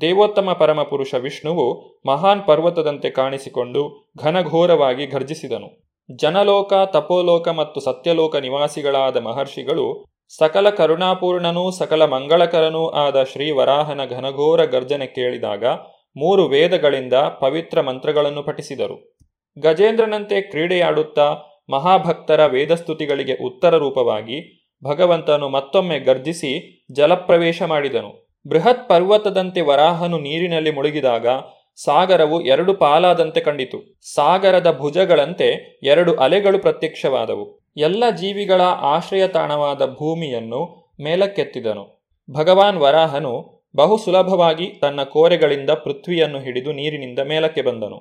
ದೇವೋತ್ತಮ 0.00 0.52
ಪರಮಪುರುಷ 0.52 1.14
ವಿಷ್ಣುವು 1.14 2.00
ಮಹಾನ್ 2.06 2.46
ಪರ್ವತದಂತೆ 2.46 3.10
ಕಾಣಿಸಿಕೊಂಡು 3.10 4.12
ಘನಘೋರವಾಗಿ 4.18 5.06
ಘರ್ಜಿಸಿದನು. 5.06 5.96
ಜನಲೋಕ, 6.16 6.72
ತಪೋಲೋಕ 6.72 7.48
ಮತ್ತು 7.48 7.80
ಸತ್ಯಲೋಕ 7.80 8.36
ನಿವಾಸಿಗಳಾದ 8.36 9.16
ಮಹರ್ಷಿಗಳು 9.16 10.04
ಸಕಲ 10.36 10.70
ಕರುಣಾಪೂರ್ಣನೂ 10.70 11.70
ಸಕಲ 11.70 12.04
ಮಂಗಳಕರನೂ 12.04 12.88
ಆದ 12.88 13.22
ಶ್ರೀ 13.22 13.50
ವರಾಹನ 13.50 14.00
ಘನಘೋರ 14.10 14.64
ಗರ್ಜನೆ 14.64 15.06
ಕೇಳಿದಾಗ 15.06 15.64
ಮೂರು 16.16 16.44
ವೇದಗಳಿಂದ 16.44 17.12
ಪವಿತ್ರ 17.12 17.80
ಮಂತ್ರಗಳನ್ನು 17.80 18.42
ಪಠಿಸಿದರು. 18.42 19.16
ಗಜೇಂದ್ರನಂತೆ 19.58 20.40
ಕ್ರೀಡೆಯಾಡುತ್ತಾ 20.40 21.36
ಮಹಾಭಕ್ತರ 21.70 22.46
ವೇದಸ್ತುತಿಗಳಿಗೆ 22.46 23.44
ಉತ್ತರ 23.44 23.76
ರೂಪವಾಗಿ 23.76 24.64
ಭಗವಂತನು 24.84 25.48
ಮತ್ತೊಮ್ಮೆ 25.48 25.98
ಗರ್ಜಿಸಿ 25.98 26.73
ಜಲಪ್ರವೇಶ 26.92 27.62
ಮಾಡಿದನು. 27.62 28.28
ಬೃಹತ್ 28.48 28.88
ಪರ್ವತದಂತೆ 28.88 29.60
ವರಾಹನು 29.60 30.18
ನೀರಿನಲ್ಲಿ 30.18 30.70
ಮುಳುಗಿದಾಗ 30.70 31.26
ಸಾಗರವು 31.84 32.40
ಎರಡು 32.40 32.74
ಪಾಲಾದಂತೆ 32.74 33.40
ಕಂಡಿತು. 33.40 33.98
ಸಾಗರದ 34.14 34.78
ಭುಜಗಳಂತೆ 34.78 35.78
ಎರಡು 35.82 36.14
ಅಲೆಗಳು 36.14 36.58
ಪ್ರತ್ಯಕ್ಷವಾದವು. 36.58 37.60
ಎಲ್ಲ 37.76 38.10
ಜೀವಿಗಳ 38.10 38.60
ಆಶ್ರಯ 38.62 39.28
ತಾಣವಾದ 39.28 39.86
ಭೂಮಿಯನ್ನು 39.86 40.92
ಮೇಲಕ್ಕೆತ್ತಿದನು. 41.02 42.04
ಭಗವಾನ್ 42.30 42.78
ವರಾಹನು 42.78 43.54
ಬಹು 43.76 43.96
ಸುಲಭವಾಗಿ 43.96 44.66
ತನ್ನ 44.66 45.02
ಕೋರೆಗಳಿಂದ 45.02 45.70
ಪೃಥ್ವಿಯನ್ನು 45.70 46.40
ಹಿಡಿದು 46.40 46.72
ನೀರಿನಿಂದ 46.72 47.18
ಮೇಲಕ್ಕೆ 47.18 47.62
ಬಂದನು. 47.62 47.96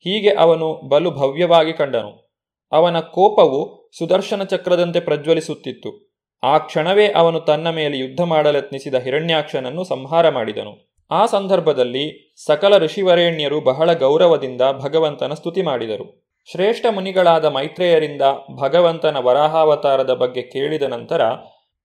ಹೀಗೆ 0.00 0.30
ಅವನು 0.30 0.88
ಬಲು 0.88 1.10
ಭವ್ಯವಾಗಿ 1.10 1.72
ಕಂಡನು. 1.72 2.32
ಅವನ 2.72 3.00
ಕೋಪವು 3.00 3.90
ಸುದರ್ಶನ 3.98 4.42
ಚಕ್ರದಂತೆ 4.42 5.00
ಪ್ರಜ್ವಲಿಸುತ್ತಿತ್ತು. 5.00 6.11
ಆ 6.42 6.58
ಕ್ಷಣವೇ 6.58 7.08
ಅವನು 7.08 7.40
ತನ್ನ 7.40 7.70
ಮೇಲೆ 7.70 7.98
ಯುದ್ಧ 7.98 8.20
ಮಾಡಲೆತ್ನಿಸಿದ 8.20 8.94
ಹಿರಣ್ಯಾಕ್ಷನನ್ನು 8.94 9.84
ಸಂಹಾರ 9.84 10.28
ಮಾಡಿದನು. 10.28 10.92
ಆ 11.10 11.26
ಸಂದರ್ಭದಲ್ಲಿ 11.26 12.34
ಸಕಲ 12.46 12.78
ಋಷಿವರೇಣ್ಯರು 12.78 13.60
ಬಹಳ 13.60 13.92
ಗೌರವದಿಂದ 13.92 14.60
ಭಗವಂತನ 14.72 15.34
ಸ್ತುತಿ 15.34 15.62
ಮಾಡಿದರು. 15.62 16.26
ಶ್ರೇಷ್ಠ 16.52 16.86
ಮುನಿಗಳಾದ 16.90 17.44
ಮೈತ್ರೇಯರಿಂದ 17.44 18.22
ಭಗವಂತನ 18.62 19.16
ವರಾಹಾವತಾರದ 19.16 20.14
ಬಗ್ಗೆ 20.14 20.42
ಕೇಳಿದ 20.42 20.82
ನಂತರ 20.82 21.20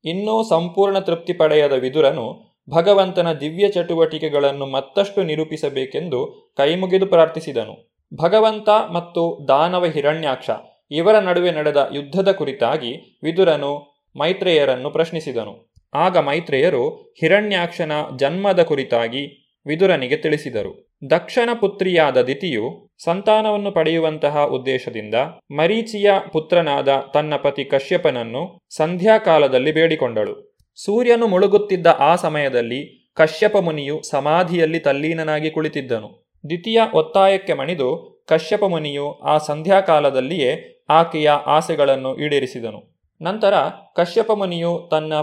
ಇನ್ನೂ 0.05 0.43
ಸಂಪೂರ್ಣ 0.43 0.99
ತೃಪ್ತಿ 0.99 1.33
ಪಡೆಯದ 1.33 1.71
ವಿದುರನು 1.71 2.57
ಭಗವಂತನ 2.69 3.33
ದಿವ್ಯ 3.33 3.67
ಚಟುವಟಿಕೆಗಳನ್ನು 3.67 4.65
ಮತ್ತಷ್ಟು 4.65 5.23
ನಿರೂಪಿಸಬೇಕೆಂದು 5.23 6.53
ಕೈಮುಗಿದು 6.57 7.05
ಪ್ರಾರ್ಥಿಸಿದನು. 7.05 7.97
ಭಗವಂತ 8.21 8.69
ಮತ್ತು 8.69 9.47
ದಾನವ 9.47 9.85
ಹಿರಣ್ಯಾಕ್ಷ 9.85 10.49
ಇವರ 10.91 11.19
ನಡುವೆ 11.19 11.51
ನಡೆದ 11.51 11.89
ಯುದ್ಧದ 11.93 12.31
ಕುರಿತಾಗಿ 12.31 13.19
ವಿದುರನು 13.23 13.96
ಮೈತ್ರೇಯರನ್ನು 14.15 14.89
ಪ್ರಶ್ನಿಸಿದನು. 14.89 15.73
ಆಗ 15.93 16.17
ಮೈತ್ರೇಯರು 16.17 16.89
ಹಿರಣ್ಯಾಕ್ಷನ 16.89 17.91
ಜನ್ಮದ 18.15 18.63
ಕುರಿತಾಗಿ 18.63 19.53
ವಿದುರನಿಗೆ 19.65 20.17
ತಿಳಿಸಿದರು. 20.17 20.87
ದಕ್ಷನ 21.09 21.49
ಪುತ್ರಿಯಾದ 21.53 22.21
ದಿತಿಯು 22.21 22.89
ಸಂತಾನವನ್ನು 23.03 23.71
ಪಡೆಯುವಂತಹ 23.71 24.45
ಉದ್ದೇಶದಿಂದ 24.45 25.15
ಮರೀಚಿಯ 25.51 26.11
ಪುತ್ರನಾದ 26.33 27.03
ತನ್ನ 27.13 27.35
ಪತಿ 27.35 27.65
ಕಶ್ಯಪನನ್ನು 27.65 28.67
ಸಂಧ್ಯಾಕಾಲದಲ್ಲಿ 28.69 29.71
ಬೇಡಿಕೊಂಡಳು. 29.71 30.57
ಸೂರ್ಯನು 30.75 31.27
ಮುಳುಗುತ್ತಿದ್ದ 31.27 31.87
ಆ 31.87 32.15
ಸಮಯದಲ್ಲಿ 32.15 33.11
ಕಶ್ಯಪ 33.15 33.57
ಮುನಿಯು 33.57 34.01
ಸಮಾಧಿಯಲ್ಲಿ 34.01 34.79
ತಲ್ಲೀನನಾಗಿ 34.79 35.51
ಕುಳಿತಿದ್ದನು. 35.51 36.27
ದ್ವಿತೀಯ 36.49 36.81
ಒತ್ತಾಯಕ್ಕೆ 36.93 37.53
ಮಣಿದು 37.53 38.21
ಕಶ್ಯಪ 38.27 38.63
ಮುನಿಯು 38.63 39.11
ಆ 39.13 39.37
ಸಂಧ್ಯಾಕಾಲದಲ್ಲಿಯೇ 39.37 40.83
ಆಕೆಯ 40.89 41.29
ಆಸೆಗಳನ್ನು 41.29 42.17
ಈಡೇರಿಸಿದನು. 42.17 42.96
ನಂತರ 43.21 43.53
ಕಶ್ಯಪ 43.95 44.31
ಮುನಿಯು 44.31 44.87
ತನ್ನ 44.91 45.13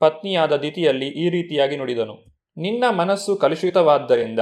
ಪತ್ನಿಯಾದ 0.00 0.56
ದಿತಿಯಲ್ಲಿ 0.56 1.08
ಈ 1.08 1.30
ರೀತಿಯಾಗಿ 1.30 1.76
ನುಡಿದನು. 1.76 2.14
ನಿನ್ನ 2.56 2.84
ಮನಸ್ಸು 2.96 3.36
ಕಲುಷಿತವಾದ್ದರಿಂದ, 3.36 4.40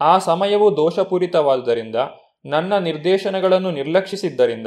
ಆ 0.00 0.18
ಸಮಯವು 0.18 0.76
ದೋಷಪೂರಿತವಾದ್ದರಿಂದ, 0.76 1.96
ನನ್ನ 2.46 2.78
ನಿರ್ದೇಶನಗಳನ್ನು 2.78 3.70
ನಿರ್ಲಕ್ಷಿಸಿದ್ದರಿಂದ 3.70 4.66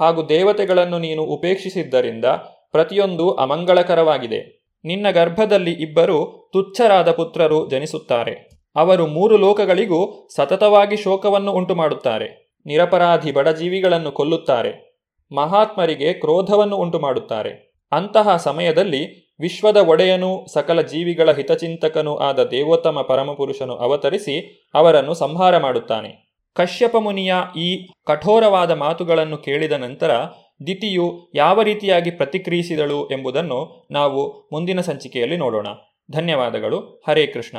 ಹಾಗೂ 0.00 0.28
ದೇವತೆಗಳನ್ನು 0.28 0.98
ನೀನು 0.98 1.22
ಉಪೇಕ್ಷಿಸಿದ್ದರಿಂದ 1.22 2.24
ಪ್ರತಿಯೊಂದು 2.72 3.30
ಅಮಂಗಳಕರವಾಗಿದೆ. 3.30 4.62
ನಿನ್ನ 4.84 5.10
ಗರ್ಭದಲ್ಲಿ 5.10 5.72
ಇಬ್ಬರು 5.72 6.50
ತುಚ್ಛರಾದ 6.52 7.10
ಪುತ್ರರು 7.10 7.70
ಜನಿಸುತ್ತಾರೆ. 7.70 8.50
ಅವರು 8.76 9.06
ಮೂರು 9.06 9.38
ಲೋಕಗಳಿಗೂ 9.38 10.28
ಸತತವಾಗಿ 10.36 10.96
ಶೋಕವನ್ನು 10.96 11.52
ಉಂಟುಮಾಡುತ್ತಾರೆ. 11.52 12.58
ನಿರಪರಾಧಿ 12.66 13.32
ಬಡಜೀವಿಗಳನ್ನು 13.32 14.12
ಕೊಲ್ಲುತ್ತಾರೆ. 14.12 14.91
ಮಹಾತ್ಮರಿಗೆ 15.34 16.12
ಕ್ರೋಧವನ್ನು 16.12 16.76
ಉಂಟು 16.76 16.98
ಮಾಡುತ್ತಾರೆ 16.98 17.72
ಅಂತಹ 17.92 18.36
ಸಮಯದಲ್ಲಿ 18.36 19.32
ವಿಶ್ವದ 19.40 19.76
ಒಡೆಯನೂ, 19.76 20.46
ಸಕಲ 20.52 20.80
ಜೀವಿಗಳ 20.80 21.32
ಹಿತಚಿಂತಕನೂ 21.32 22.16
ಆದ 22.16 22.44
ದೇವೋತ್ತಮ 22.44 23.00
ಪರಮಪುರುಷನು 23.08 23.74
ಅವತರಿಸಿ 23.74 24.66
ಅವರನ್ನು 24.74 25.14
ಸಂಹಾರ 25.14 25.58
ಮಾಡುತ್ತಾನೆ. 25.58 26.32
ಕಶ್ಯಪ 26.54 26.96
ಮುನಿಯ 26.96 27.34
ಈ 27.56 27.88
ಕಠೋರವಾದ 28.06 28.70
ಮಾತುಗಳನ್ನು 28.70 29.36
ಕೇಳಿದ 29.36 29.72
ನಂತರ 29.72 30.10
ದಿತಿಯು 30.66 31.32
ಯಾವ 31.34 31.62
ರೀತಿಯಾಗಿ 31.62 32.10
ಪ್ರತಿಕ್ರಿಯಿಸಿದಳು 32.10 33.08
ಎಂಬುದನ್ನು 33.08 33.86
ನಾವು 33.90 34.48
ಮುಂದಿನ 34.52 34.80
ಸಂಚಿಕೆಯಲ್ಲಿ 34.80 35.36
ನೋಡೋಣ. 35.36 35.66
ಧನ್ಯವಾದಗಳು. 36.12 37.02
ಹರೇ 37.08 37.26
ಕೃಷ್ಣ. 37.26 37.58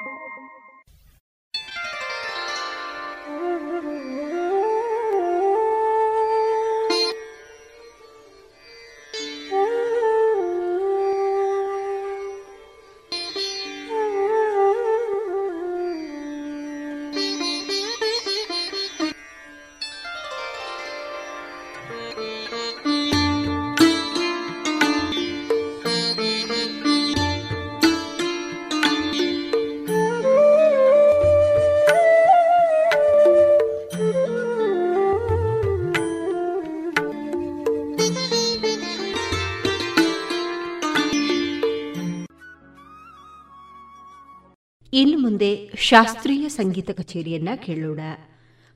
ಶಾಸ್ತ್ರೀಯ 45.81 46.49
ಸಂಗೀತ 46.49 46.91
ಕಚೇರಿಯನ್ನ 46.91 47.49
ಕೇಳೋಣ. 47.55 47.99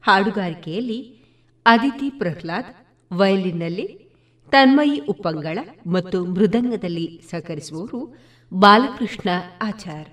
ಹಾಡುಗಾರಿಕೆಯಲ್ಲಿ 0.04 1.00
ಅದಿತಿ 1.66 2.10
ಪ್ರಹ್ಲಾದ್, 2.10 2.72
ವಯಲಿನ್ನಲ್ಲಿ 3.14 3.86
ತನ್ಮಯಿ 4.52 5.00
ಉಪ್ಪಂಗಳ 5.00 5.60
ಮತ್ತು 5.88 6.26
ಮೃದಂಗದಲ್ಲಿ 6.26 7.22
ಸಹಕರಿಸುವವರು 7.32 8.18
ಬಾಲಕೃಷ್ಣ 8.54 9.30
ಆಚಾರ್. 9.62 10.10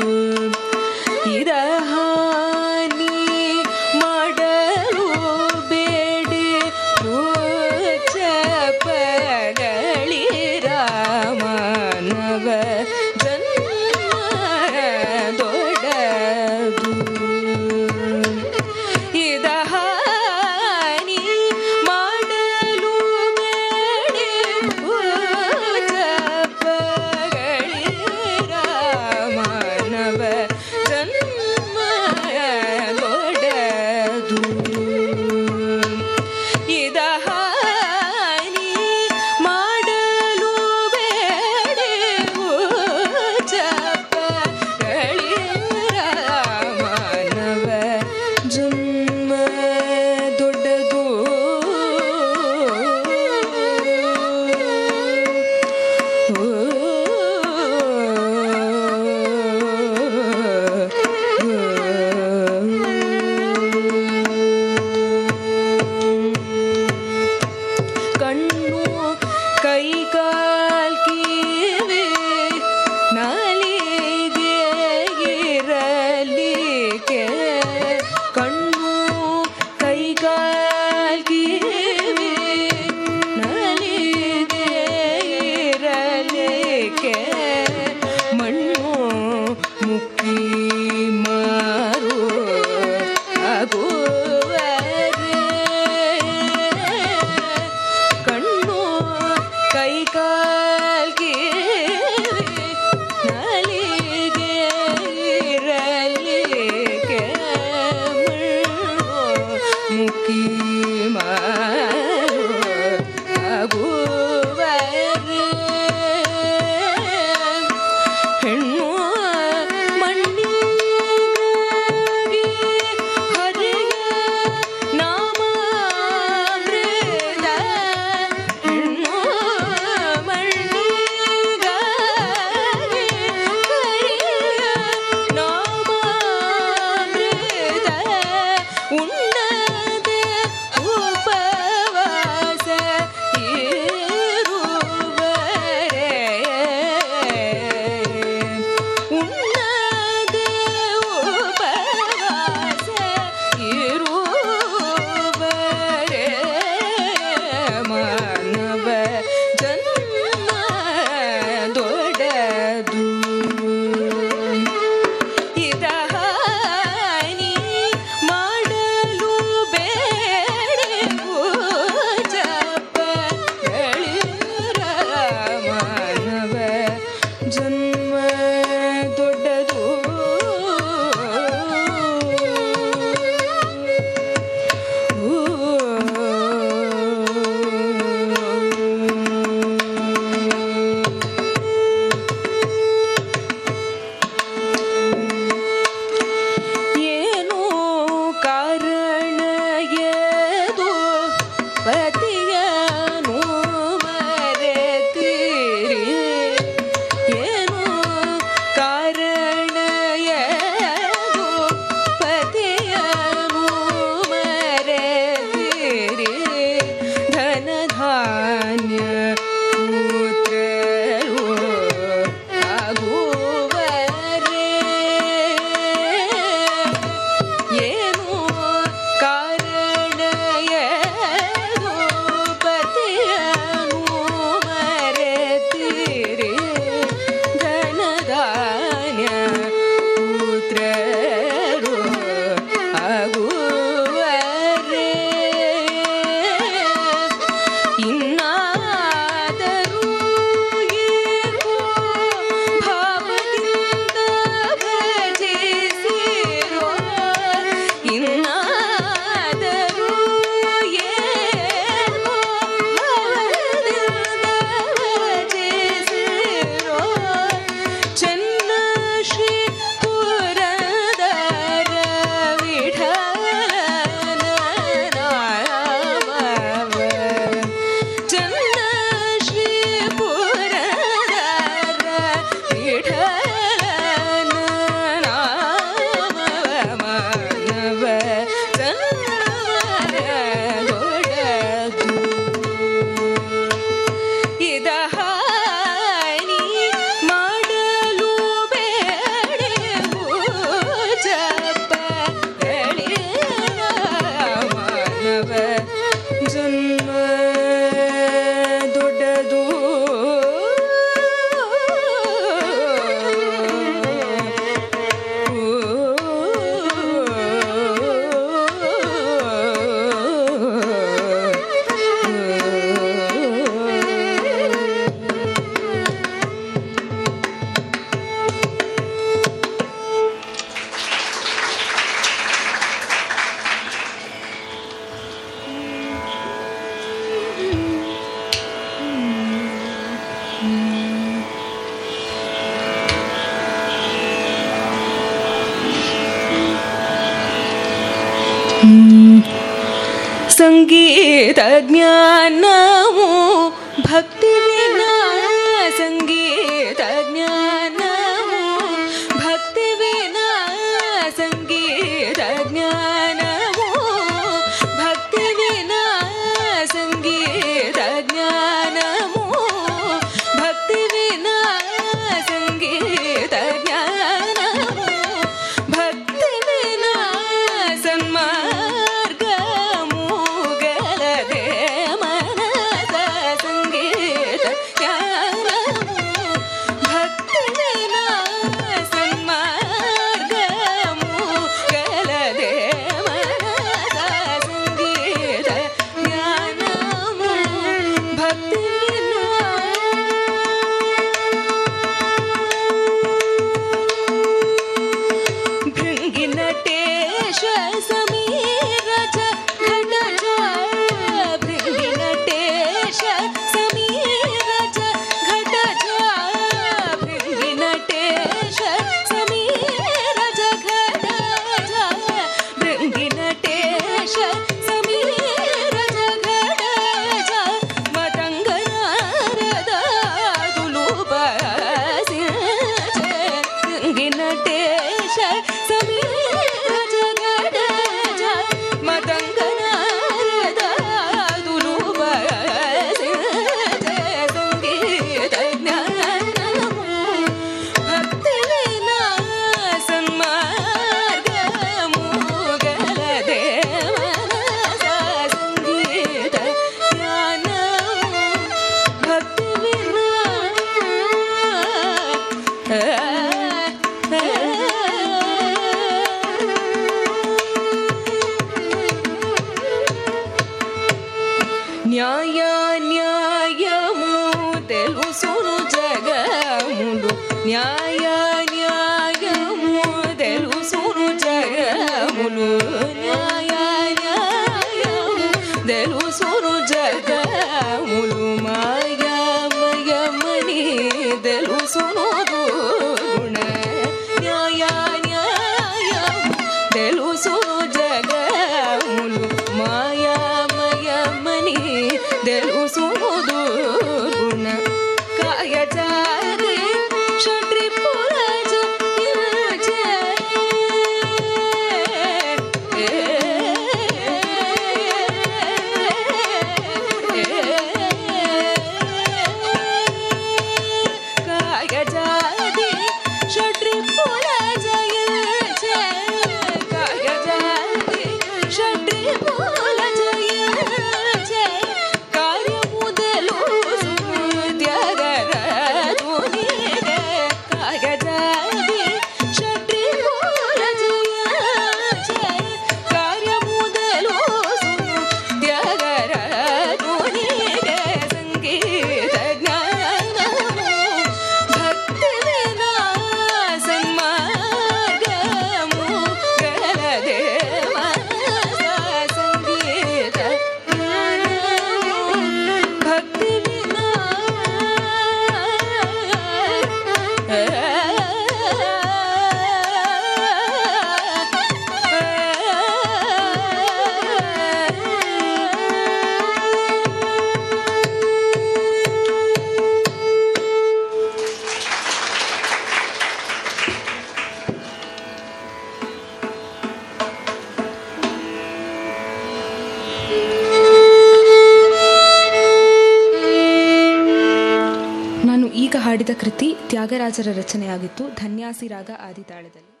ಪುಟ್ಟರಾಜರ 597.30 597.58
ರಚನೆಯಾಗಿತ್ತು 597.58 598.28
ಧನ್ಯಾಸಿ 598.28 598.86
ರಾಗ 598.86 599.10
ಆದಿತಾಳದಲ್ಲಿ. 599.20 600.00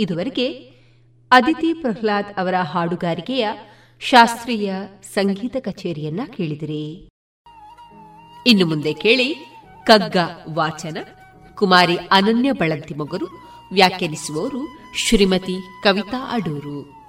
ಇದುವರೆಗೆ 0.00 0.52
ಅದಿತಿ 1.30 1.74
ಪ್ರಹ್ಲಾದ್ 1.74 2.26
ಅವರ 2.38 2.54
ಹಾಡುಗಾರಿಕೆಯ 2.60 3.48
ಶಾಸ್ತ್ರೀಯ 4.00 4.74
ಸಂಗೀತ 5.02 5.56
ಕಚೇರಿಯನ್ನ 5.60 6.20
ಕೇಳಿದಿರಿ. 6.36 7.08
ಇನ್ನು 8.46 8.66
ಮುಂದೆ 8.66 8.92
ಕೇಳಿ 8.92 9.34
ಕಗ್ಗ 9.84 10.16
ವಾಚನ, 10.54 10.98
ಕುಮಾರಿ 11.54 11.96
ಅನನ್ಯ 11.96 12.52
ಬಳಂತಿ 12.52 12.94
ಮೊಗರು, 12.94 13.26
ವ್ಯಾಖ್ಯಾನಿಸುವವರು 13.72 14.78
ಶ್ರೀಮತಿ 14.96 15.56
ಕವಿತಾ 15.82 16.30
ಅಡೂರು. 16.30 16.99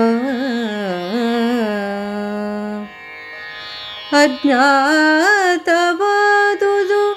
अज्ञातवादुदु 4.23 7.15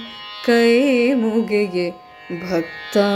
कैमुगे 0.46 1.90
भक्ता। 2.32 3.06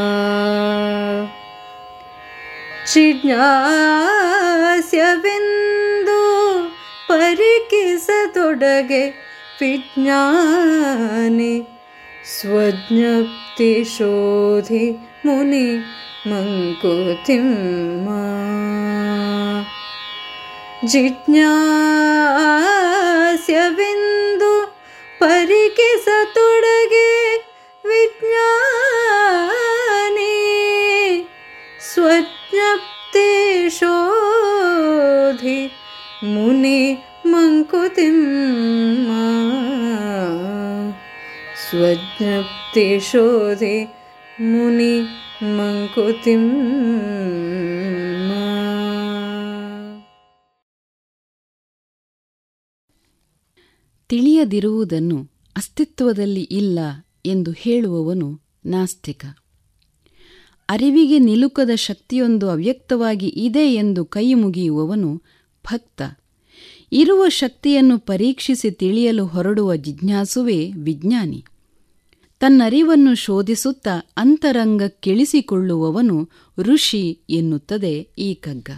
चिज्ञास्य 2.93 5.01
विन्दो 5.15 6.25
विज्ञाने 9.61 11.53
स्वज्ञप्तिशोधि 12.25 14.87
मुनि 15.27 15.69
मङ्कुतिम् 16.27 17.55
जिज्ञास्यबिन्दु 20.93 21.43
परिकेशतोडगे 25.21 27.11
विज्ञाननि 27.91 28.35
स्वज्ञप्तेषोधि 31.89 32.69
मुनि 36.35 36.81
मङ्कुतिं 37.33 38.19
स्वज्ञप्तिशोधि 41.67 43.77
मुनि 44.53 44.95
मङ्कुतिम् 45.59 46.49
ತಿಳಿಯದಿರುವುದನ್ನು 54.09 55.31
ಅಸ್ತಿತ್ವದಲ್ಲಿ 55.57 56.41
ಇಲ್ಲ 56.41 56.79
ಎಂದು 57.27 57.51
ಹೇಳುವವನು 57.51 58.41
ನಾಸ್ತಿಕ. 58.67 59.27
ಅರಿವಿಗೆ 60.69 61.19
ನಿಲುಕದ 61.19 61.71
ಶಕ್ತಿಯೊಂದು 61.75 62.51
ಅವ್ಯಕ್ತವಾಗಿ 62.51 63.27
ಇದೆ 63.27 63.75
ಎಂದು 63.75 64.05
ಕೈ 64.05 64.35
ಮುಗಿಯುವವನು 64.35 65.23
ಭಕ್ತ. 65.65 66.03
ಇರುವ 66.93 67.29
ಶಕ್ತಿಯನ್ನು 67.29 67.99
ಪರೀಕ್ಷಿಸಿ 67.99 68.71
ತಿಳಿಯಲು 68.71 69.27
ಹೊರಡುವ 69.27 69.77
ಜಿಜ್ಞಾಸುವೇ 69.77 70.73
ವಿಜ್ಞಾನಿ. 70.73 71.45
ತನ್ನರಿವನ್ನು 72.41 73.15
ಶೋಧಿಸುತ್ತಾ 73.15 74.13
ಅಂತರಂಗಕ್ಕಿಳಿಸಿಕೊಳ್ಳುವವನು 74.17 76.31
ಋಷಿ 76.59 77.19
ಎನ್ನುತ್ತದೆ 77.31 78.09
ಈ 78.19 78.35
ಕಗ್ಗ. 78.35 78.71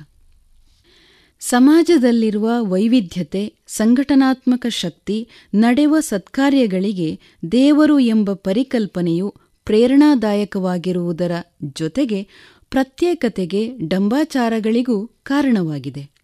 ಸಮಾಜದಲ್ಲಿರುವ 1.40 2.50
ವೈವಿಧ್ಯತೆ, 2.60 3.54
ಸಂಘಟನಾತ್ಮಕ 3.66 4.66
ಶಕ್ತಿ, 4.68 5.28
ನಡೆವ 5.54 6.00
ಸತ್ಕಾರ್ಯಗಳಿಗೆ 6.00 7.20
ದೇವರು 7.52 7.98
ಎಂಬ 7.98 8.32
ಪರಿಕಲ್ಪನೆಯು 8.32 9.34
ಪ್ರೇರಣಾದಾಯಕವಾಗಿರುವುದರ 9.64 11.32
ಜೊತೆಗೆ 11.64 12.28
ಪ್ರತ್ಯೇಕತೆಗೆ 12.70 13.72
ಡಂಬಾಚಾರಗಳಿಗೂ 13.88 15.06
ಕಾರಣವಾಗಿದೆ. 15.06 16.18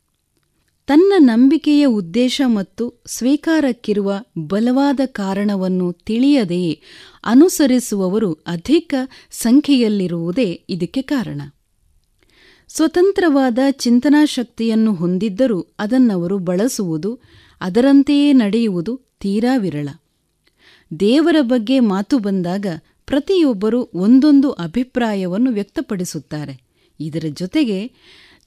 ತನ್ನ 0.86 1.12
ನಂಬಿಕೆಯ 1.18 1.86
ಉದ್ದೇಶ 1.86 2.42
ಮತ್ತು 2.46 3.02
ಸ್ವೀಕಾರಕ್ಕಿರುವ 3.06 4.12
ಬಲವಾದ 4.38 5.00
ಕಾರಣವನ್ನು 5.06 5.92
ತಿಳಿಯದೆಯೇ 5.92 6.80
ಅನುಸರಿಸುವವರು 7.24 8.32
ಅಧಿಕ 8.32 8.94
ಸಂಖ್ಯೆಯಲ್ಲಿರುವುದೇ 9.30 10.62
ಇದಕ್ಕೆ 10.68 11.02
ಕಾರಣ. 11.02 11.42
ಸ್ವತಂತ್ರವಾದ 12.76 13.58
ಚಿಂತನಾ 13.70 14.24
ಶಕ್ತಿಯನ್ನು 14.24 14.94
ಹೊಂದಿದ್ದರೂ 14.94 15.66
ಅದನ್ನವರು 15.78 16.38
ಬಳಸುವುದು, 16.38 17.18
ಅದರಂತೆಯೇ 17.60 18.32
ನಡೆಯುವುದು 18.32 19.00
ತೀರಾ 19.20 19.56
ವಿರಳ. 19.56 19.88
ದೇವರ 21.00 21.36
ಬಗ್ಗೆ 21.40 21.80
ಮಾತು 21.80 22.18
ಬಂದಾಗ 22.18 22.66
ಪ್ರತಿಯೊಬ್ಬರೂ 23.06 23.88
ಒಂದೊಂದು 23.94 24.50
ಅಭಿಪ್ರಾಯವನ್ನು 24.50 25.50
ವ್ಯಕ್ತಪಡಿಸುತ್ತಾರೆ. 25.50 26.62
ಇದರ 27.00 27.24
ಜೊತೆಗೆ 27.32 27.90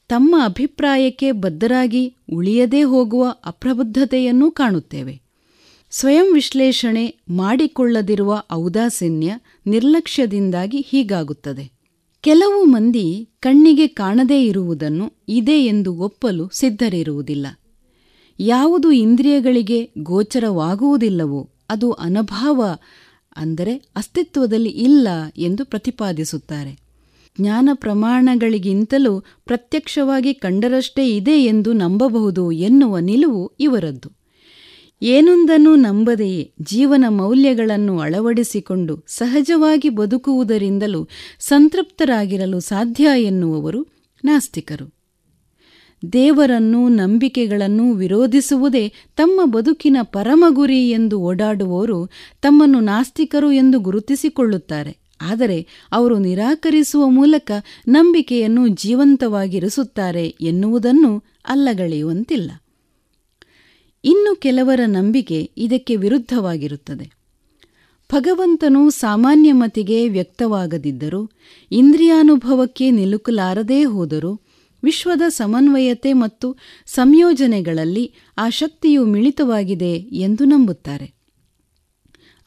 ತಮ್ಮ 0.09 0.35
ಅಭಿಪ್ರಾಯಕ್ಕೆ 0.43 1.31
ಬದ್ಧರಾಗಿ 1.31 2.15
ಉಳಿಯದೇ 2.33 2.83
ಹೋಗುವ 2.83 3.35
ಅಪ್ರಬುದ್ಧತೆಯನ್ನೂ 3.45 4.51
ಕಾಣುತ್ತೇವೆ. 4.51 5.21
ಸ್ವಯಂ 5.91 6.33
ವಿಶ್ಲೇಷಣೆ 6.33 7.15
ಮಾಡಿಕೊಳ್ಳದಿರುವ 7.29 8.43
ಔದಾಸೀನ್ಯ 8.51 9.33
ನಿರ್ಲಕ್ಷ್ಯದಿಂದಾಗಿ 9.67 10.81
ಹೀಗಾಗುತ್ತದೆ. 10.81 11.76
ಕೆಲವು 12.21 12.63
ಮಂದಿ 12.63 13.29
ಕಣ್ಣಿಗೆ 13.39 13.87
ಕಾಣದೇ 13.87 14.45
ಇರುವುದನ್ನು 14.45 15.13
ಇದೆ 15.29 15.65
ಎಂದು 15.65 15.95
ಒಪ್ಪಲು 15.95 16.49
ಸಿದ್ಧರಿರುವುದಿಲ್ಲ. 16.53 17.47
ಯಾವುದು 18.39 18.91
ಇಂದ್ರಿಯಗಳಿಗೆ 18.91 19.91
ಗೋಚರವಾಗುವುದಿಲ್ಲವೋ 19.97 21.49
ಅದು 21.69 21.91
ಅನಭಾವ, 21.91 22.63
ಅಂದರೆ 23.37 23.73
ಅಸ್ತಿತ್ವದಲ್ಲಿ 23.95 24.69
ಇಲ್ಲ 24.69 25.07
ಎಂದು 25.37 25.65
ಪ್ರತಿಪಾದಿಸುತ್ತಾರೆ. 25.65 26.79
ಜ್ಞಾನ 27.41 27.69
ಪ್ರಮಾಣಗಳಿಗಿಂತಲೂ 27.73 29.23
ಪ್ರತ್ಯಕ್ಷವಾಗಿ 29.45 30.33
ಕಂಡರಷ್ಟೇ 30.33 31.15
ಇದೆ 31.15 31.45
ಎಂದು 31.45 31.73
ನಂಬಬಹುದು 31.73 32.51
ಎನ್ನುವ 32.51 32.99
ನಿಲುವು 32.99 33.51
ಇವರದ್ದು. 33.59 34.09
ಏನೊಂದನ್ನು 35.01 35.75
ನಂಬದೆಯೇ 35.75 36.53
ಜೀವನ 36.61 37.05
ಮೌಲ್ಯಗಳನ್ನು 37.09 37.99
ಅಳವಡಿಸಿಕೊಂಡು 37.99 39.03
ಸಹಜವಾಗಿ 39.07 39.89
ಬದುಕುವುದರಿಂದಲೂ 39.89 41.07
ಸಂತೃಪ್ತರಾಗಿರಲು 41.39 42.59
ಸಾಧ್ಯ 42.59 43.07
ಎನ್ನುವವರು 43.17 43.87
ನಾಸ್ತಿಕರು. 44.23 44.97
ದೇವರನ್ನು, 46.13 46.89
ನಂಬಿಕೆಗಳನ್ನು 46.89 47.93
ವಿರೋಧಿಸುವುದೇ 47.93 48.93
ತಮ್ಮ 49.15 49.41
ಬದುಕಿನ 49.45 49.97
ಪರಮಗುರಿ 50.01 50.89
ಎಂದು 50.89 51.19
ಓಡಾಡುವವರು 51.19 52.09
ತಮ್ಮನ್ನು 52.41 52.79
ನಾಸ್ತಿಕರು 52.79 53.51
ಎಂದು 53.51 53.79
ಗುರುತಿಸಿಕೊಳ್ಳುತ್ತಾರೆ. 53.79 54.97
ಆದರೆ 55.21 55.67
ಅವರು 55.91 56.19
ನಿರಾಕರಿಸುವ 56.19 57.09
ಮೂಲಕ 57.09 57.51
ನಂಬಿಕೆಯನ್ನು 57.87 58.67
ಜೀವಂತವಾಗಿರಿಸುತ್ತಾರೆ 58.67 60.27
ಎನ್ನುವುದನ್ನು 60.27 61.23
ಅಲ್ಲಗಳೆಯುವಂತಿಲ್ಲ. 61.47 62.51
ಇನ್ನು 64.03 64.35
ಕೆಲವರ 64.35 64.79
ನಂಬಿಕೆ 64.85 65.51
ಇದಕ್ಕೆ 65.57 65.95
ವಿರುದ್ಧವಾಗಿರುತ್ತದೆ. 65.95 67.17
ಭಗವಂತನು 68.13 68.89
ಸಾಮಾನ್ಯ 68.89 69.51
ಮತಿಗೆ 69.51 70.09
ವ್ಯಕ್ತವಾಗದಿದ್ದರೂ, 70.09 71.31
ಇಂದ್ರಿಯಾನುಭವಕ್ಕೆ 71.71 72.91
ನಿಲುಕಲಾರದೇ 72.91 73.83
ಹೋದರೂ, 73.83 74.41
ವಿಶ್ವದ 74.83 75.21
ಸಮನ್ವಯತೆ 75.27 76.13
ಮತ್ತು 76.13 76.57
ಸಂಯೋಜನೆಗಳಲ್ಲಿ 76.85 78.13
ಆ 78.37 78.49
ಶಕ್ತಿಯು 78.49 79.05
ಮಿಳಿತವಾಗಿದೆ 79.05 79.93
ಎಂದು 79.97 80.45
ನಂಬುತ್ತಾರೆ. 80.45 81.17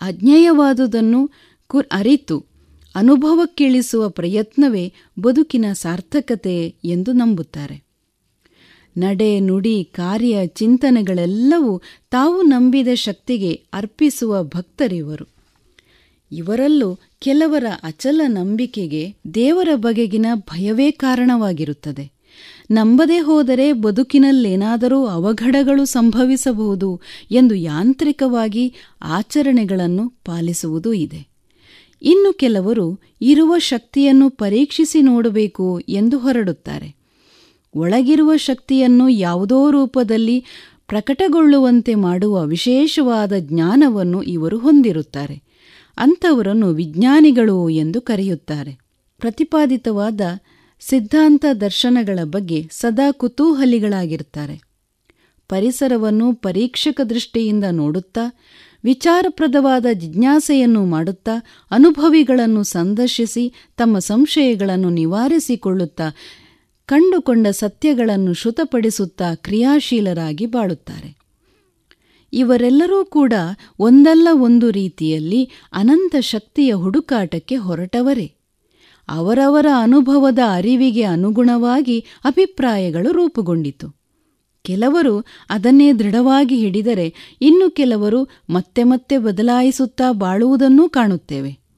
ಅಜ್ಞೇಯವಾದುದನ್ನು 0.00 1.30
ಕುರ್ 1.66 1.86
ಅರಿತು 1.92 2.46
ಅನುಭವಕ್ಕಿಳಿಸುವ 2.94 4.08
ಪ್ರಯತ್ನವೇ 4.08 4.92
ಬದುಕಿನ 5.20 5.64
ಸಾರ್ಥಕತೆ 5.72 6.74
ಎಂದು 6.84 7.12
ನಂಬುತ್ತಾರೆ. 7.12 7.89
ನಡೆ, 8.96 9.40
ನುಡಿ, 9.40 9.88
ಕಾರ್ಯ, 9.92 10.46
ಚಿಂತನೆಗಳೆಲ್ಲವೂ 10.46 11.82
ತಾವು 12.10 12.42
ನಂಬಿದ 12.42 12.88
ಶಕ್ತಿಗೆ 12.94 13.62
ಅರ್ಪಿಸುವ 13.72 14.42
ಭಕ್ತರಿವರು. 14.42 15.28
ಇವರಲ್ಲೂ 16.32 16.98
ಕೆಲವರ 17.18 17.64
ಅಚಲ 17.82 18.20
ನಂಬಿಕೆಗೆ 18.26 19.14
ದೇವರ 19.34 19.68
ಬಗೆಗಿನ 19.74 20.26
ಭಯವೇ 20.34 20.90
ಕಾರಣವಾಗಿರುತ್ತದೆ. 20.90 22.12
ನಂಬದೇ 22.70 23.18
ಹೋದರೆ 23.18 23.72
ಬದುಕಿನಲ್ಲೇನಾದರೂ 23.72 25.06
ಅವಘಡಗಳು 25.06 25.84
ಸಂಭವಿಸಬಹುದು 25.84 27.00
ಎಂದು 27.30 27.54
ಯಾಂತ್ರಿಕವಾಗಿ 27.54 28.74
ಆಚರಣೆಗಳನ್ನು 29.02 30.08
ಪಾಲಿಸುವುದೂ 30.08 30.92
ಇದೆ. 30.92 31.30
ಇನ್ನು 32.02 32.32
ಕೆಲವರು 32.32 33.00
ಇರುವ 33.20 33.58
ಶಕ್ತಿಯನ್ನು 33.58 34.30
ಪರೀಕ್ಷಿಸಿ 34.30 35.02
ನೋಡಬೇಕು 35.02 35.80
ಎಂದು 35.80 36.18
ಹೊರಡುತ್ತಾರೆ. 36.18 36.99
ಒಳಗಿರುವ 37.74 38.36
ಶಕ್ತಿಯನ್ನು 38.36 39.08
ಯಾವುದೋ 39.08 39.70
ರೂಪದಲ್ಲಿ 39.70 40.44
ಪ್ರಕಟಗೊಳ್ಳುವಂತೆ 40.86 41.94
ಮಾಡುವ 41.94 42.44
ವಿಶೇಷವಾದ 42.44 43.32
ಜ್ಞಾನವನ್ನು 43.38 44.22
ಇವರು 44.22 44.58
ಹೊಂದಿರುತ್ತಾರೆ. 44.58 45.42
ಅಂಥವರನ್ನು 45.98 46.70
ವಿಜ್ಞಾನಿಗಳು 46.70 47.68
ಎಂದು 47.68 48.00
ಕರೆಯುತ್ತಾರೆ. 48.00 48.78
ಪ್ರತಿಪಾದಿತವಾದ 49.18 50.20
ಸಿದ್ಧಾಂತ 50.80 51.44
ದರ್ಶನಗಳ 51.60 52.18
ಬಗ್ಗೆ 52.24 52.68
ಸದಾ 52.70 53.12
ಕುತೂಹಲಿಗಳಾಗಿರ್ತಾರೆ 53.12 54.70
ಪರಿಸರವನ್ನು 55.48 56.34
ಪರೀಕ್ಷಕ 56.34 57.00
ದೃಷ್ಟಿಯಿಂದ 57.00 57.64
ನೋಡುತ್ತಾ, 57.70 58.20
ವಿಚಾರಪ್ರದವಾದ 58.84 59.86
ಜಿಜ್ಞಾಸೆಯನ್ನು 59.92 60.86
ಮಾಡುತ್ತಾ, 60.86 61.46
ಅನುಭವಿಗಳನ್ನು 61.70 62.62
ಸಂದರ್ಶಿಸಿ, 62.62 63.54
ತಮ್ಮ 63.76 63.98
ಸಂಶಯಗಳನ್ನು 63.98 64.90
ನಿವಾರಿಸಿಕೊಳ್ಳುತ್ತಾ 64.90 66.04
ಕಂಡುಕೊಂಡ 66.90 67.46
ಸತ್ಯಗಳನ್ನು 67.46 68.34
ಶ್ರುತಪಡಿಸುತ್ತಾ 68.34 69.34
ಕ್ರಿಯಾಶೀಲರಾಗಿ 69.34 70.46
ಬಾಳುತ್ತಾರೆ. 70.46 71.18
ಇವರೆಲ್ಲರೂ 72.32 73.04
ಕೂಡ 73.04 73.32
ಒಂದಲ್ಲ 73.78 74.28
ಒಂದು 74.32 74.70
ರೀತಿಯಲ್ಲಿ 74.70 75.50
ಅನಂತ 75.72 76.16
ಶಕ್ತಿಯ 76.20 76.74
ಹುಡುಕಾಟಕ್ಕೆ 76.74 77.56
ಹೊರಟವರೇ. 77.56 78.32
ಅವರವರ 79.08 79.66
ಅನುಭವದ 79.78 80.38
ಅರಿವಿಗೆ 80.54 81.02
ಅನುಗುಣವಾಗಿ 81.02 82.04
ಅಭಿಪ್ರಾಯಗಳು 82.24 83.12
ರೂಪುಗೊಂಡಿತು. 83.12 83.96
ಕೆಲವರು 84.62 85.24
ಅದನ್ನೇ 85.50 85.92
ದೃಢವಾಗಿ 85.92 86.56
ಹಿಡಿದರೆ 86.56 87.14
ಇನ್ನು 87.40 87.70
ಕೆಲವರು 87.70 88.28
ಮತ್ತೆ 88.50 88.82
ಮತ್ತೆ 88.82 89.18
ಬದಲಾಯಿಸುತ್ತಾ 89.18 90.12
ಬಾಳುವುದನ್ನೂ 90.12 90.88
ಕಾಣುತ್ತೇವೆ. 90.88 91.69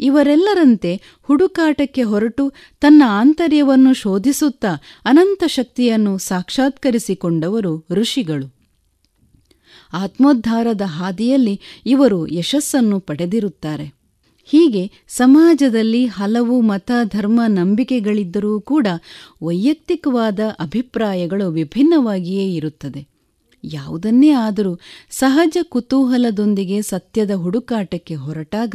ಇವರೆಲ್ಲರಂತೆ 0.00 1.00
ಹುಡುಕಾಟಕ್ಕೆ 1.22 2.02
ಹೊರಟು 2.02 2.52
ತನ್ನ 2.80 3.02
ಆಂತರ್ಯವನ್ನು 3.06 3.94
ಶೋಧಿಸುತ್ತಾ 3.94 4.74
ಅನಂತ 5.04 5.44
ಶಕ್ತಿಯನ್ನು 5.46 6.18
ಸಾಕ್ಷಾತ್ಕರಿಸಿಕೊಂಡವರು 6.18 7.86
ಋಷಿಗಳು. 7.90 8.58
ಆತ್ಮೋದ್ಧಾರದ 9.92 10.80
ಹಾದಿಯಲ್ಲಿ 10.80 11.60
ಇವರು 11.86 12.26
ಯಶಸ್ಸನ್ನು 12.26 13.00
ಪಡೆದಿರುತ್ತಾರೆ. 13.00 13.98
ಹೀಗೆ 14.44 14.90
ಸಮಾಜದಲ್ಲಿ 15.08 16.06
ಹಲವು 16.06 16.60
ಮತ, 16.60 16.90
ಧರ್ಮ, 17.04 17.40
ನಂಬಿಕೆಗಳಿದ್ದರೂ 17.48 18.60
ಕೂಡ 18.60 18.86
ವೈಯಕ್ತಿಕವಾದ 19.42 20.40
ಅಭಿಪ್ರಾಯಗಳು 20.60 21.50
ವಿಭಿನ್ನವಾಗಿಯೇ 21.50 22.54
ಇರುತ್ತದೆ. 22.54 23.17
ಯಾವುದನ್ನೇ 23.64 24.30
ಆದರೂ 24.30 24.78
ಸಹಜ 25.10 25.58
ಕುತೂಹಲದೊಂದಿಗೆ 25.62 26.82
ಸತ್ಯದ 26.82 27.30
ಹುಡುಕಾಟಕ್ಕೆ 27.30 28.14
ಹೊರಟಾಗ 28.14 28.74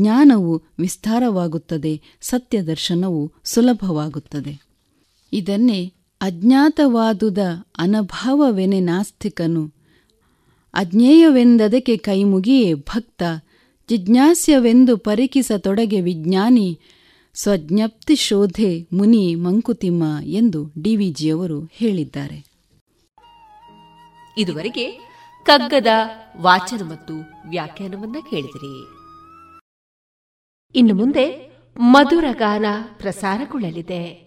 ಜ್ಞಾನವು 0.00 0.62
ವಿಸ್ತಾರವಾಗುತ್ತದೆ, 0.78 2.00
ಸತ್ಯದರ್ಶನವು 2.20 3.32
ಸುಲಭವಾಗುತ್ತದೆ. 3.44 4.66
ಇದನ್ನೇ 5.32 5.92
ಅಜ್ಞಾತವಾದುದ 6.20 7.38
ಅನಭಾವವೆನೆ 7.78 8.80
ನಾಸ್ತಿಕನು. 8.80 9.72
ಅಜ್ಞೇಯವೆಂದದಕ್ಕೆ 10.74 11.96
ಕೈಮುಗಿಯೇ 11.96 12.74
ಭಕ್ತ, 12.74 13.22
ಜಿಜ್ಞಾಸ್ಯವೆಂದು 13.88 14.96
ಪರಿಕಿಸತೊಡಗೆ 14.96 16.00
ವಿಜ್ಞಾನಿ, 16.00 16.80
ಸ್ವಜ್ಞಪ್ತಿ 17.34 18.16
ಶೋಧೆ 18.16 18.88
ಮುನಿ 18.92 19.34
ಮಂಕುತಿಮ್ಮ 19.34 20.04
ಎಂದು 20.22 20.72
ಡಿವಿಜಿಯವರು 20.82 21.68
ಹೇಳಿದ್ದಾರೆ. 21.72 22.53
ಇದುವರೆಗೆ 24.36 24.92
ಕಗ್ಗದ 25.44 25.86
ವಾಚನ 26.40 26.90
ಮತ್ತು 26.90 27.14
ವ್ಯಾಖ್ಯಾನವನ್ನ 27.48 28.16
ಕೇಳಿದಿರಿ. 28.30 29.04
ಇನ್ನು 30.78 30.94
ಮುಂದೆ 30.94 31.54
ಮಧುರ 31.76 32.24
ಗಾನ 32.32 32.64
ಪ್ರಸಾರಗೊಳ್ಳಲಿದೆ. 32.98 34.24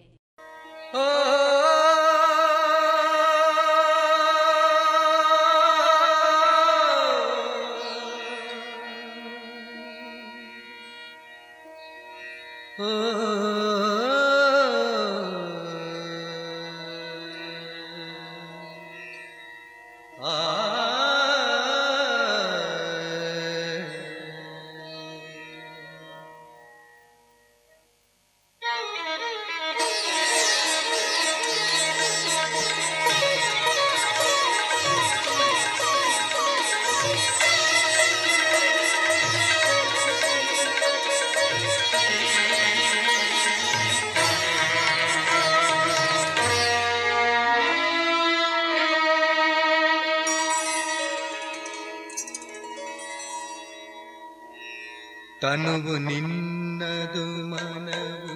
ತನುವು 55.40 55.98
ನಿನ್ನದು 55.98 57.48
ಮನವು, 57.48 58.34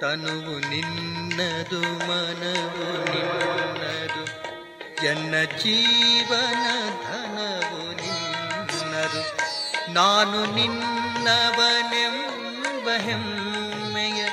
ತನುವು 0.00 0.58
ನಿನ್ನದು 0.70 1.80
ಮನವು 1.80 2.86
ನಿನ್ನದು. 3.12 4.24
ಎನ್ನ 5.06 5.34
ಜೀವನ 5.58 6.66
ಧನವು 7.02 7.92
ನಿನ್ನದು. 8.02 9.43
ನಾನು 9.94 10.54
ನಿನ್ನವನೆಂಬ 10.54 12.96
ಹೆಮ್ಮೆಯ 12.96 14.28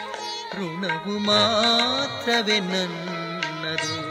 ಋಣವು 0.54 1.20
ಮಾತ್ರವೇ 1.20 2.60
ನನ್ನದು. 2.60 4.02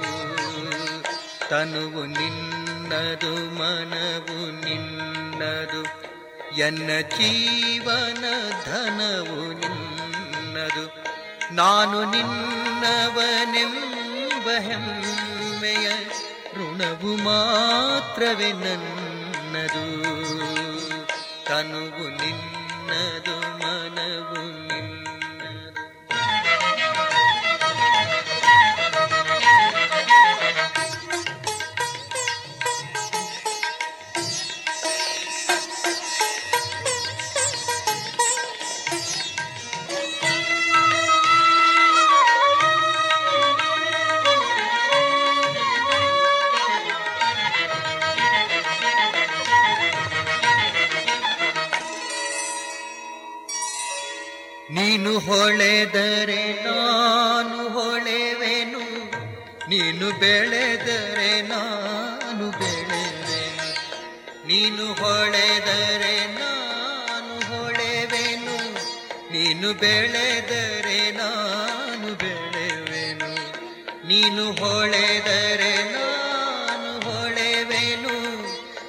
ತನುವು 1.48 2.06
ನಿನ್ನದು, 2.06 3.54
ಮನವು 3.54 4.64
ನಿನ್ನದು, 4.64 6.10
ಎನ್ನ 6.56 6.90
ಜೀವನ 7.16 8.24
ಧನವು 8.64 9.52
ನಿನ್ನದು. 9.52 10.90
ನಾನು 11.54 12.10
ನಿನ್ನವನೆಂಬ 12.10 14.60
ಹೆಮ್ಮೆಯ 14.60 15.90
ಋಣವು 16.56 17.24
ಮಾತ್ರವೇ 17.24 18.52
ನನ್ನದು. 18.52 20.00
ತನುವು 21.50 22.04
ನಿನ್ನದು 22.18 23.36
ಮನವು 23.60 24.29
ನೀನು 54.90 55.18
ಹೊಳೆದರೆ 55.18 56.64
ನಾನು 56.64 57.68
ಹೊಳೆವೆನು. 57.68 58.78
ನೀನು 59.68 60.20
ಬೆಳೆದರೆ 60.20 61.42
ನಾನು 61.42 62.50
ಬೆಳೆವೆನು. 62.50 63.72
ನೀನು 64.46 64.86
ಹೊಳೆದರೆ 64.86 66.38
ನಾನು 66.38 67.34
ಹೊಳೆವೆನು. 67.34 68.74
ನೀನು 69.32 69.74
ಬೆಳೆದರೆ 69.74 71.10
ನಾನು 71.10 72.14
ಬೆಳೆವೆನು. 72.14 73.28
ನೀನು 74.08 74.52
ಹೊಳೆದರೆ 74.52 75.92
ನಾನು 75.92 77.10
ಹೊಳೆವೆನು. 77.10 78.42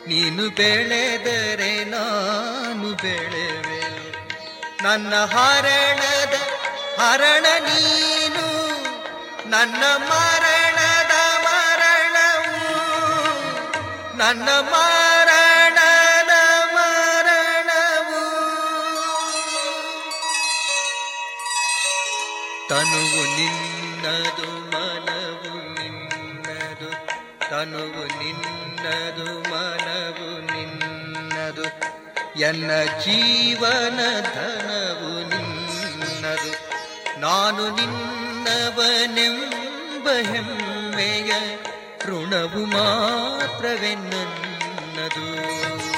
ನೀನು 0.10 0.50
ಬೆಳೆದರೆ 0.50 1.86
ನಾನು 1.86 2.94
ಬೆಳೆವೆನು. 2.94 3.71
ನನ್ನ 4.84 5.16
ಹರಣದ, 5.16 6.34
ಹರಣ 7.00 7.46
ನೀನು. 7.60 8.72
ನನ್ನ 9.50 9.84
ಮರಣದ 9.98 11.12
ಮರಣವು. 11.44 12.74
ನನ್ನ 14.18 14.50
ಮರಣದ 14.50 16.30
ಮರಣವು. 16.74 18.20
ತನುವು 22.70 23.24
ನಿನ್ನದು, 23.36 24.48
ಮನವು 24.52 25.74
ನಿನ್ನದು. 25.80 26.92
ತನುವು 27.50 28.20
ನಿನ್ನದು, 28.20 29.50
ಮನವು 29.50 30.54
ನಿನ್ನದು. 30.54 32.02
ಎನ್ನ 32.40 32.72
ಜೀವನ 33.00 34.22
ಧನವು 34.22 35.30
ನಿನ್ನದು. 35.30 36.52
ನಾನು 37.20 37.76
ನಿನ್ನವನೆಂಬ 37.76 40.10
ಹೆಮ್ಮೆಯ 40.10 41.32
ಋಣವು 42.06 42.66
ಮಾತ್ರವೇ 42.66 43.96
ನನ್ನದು. 43.96 45.91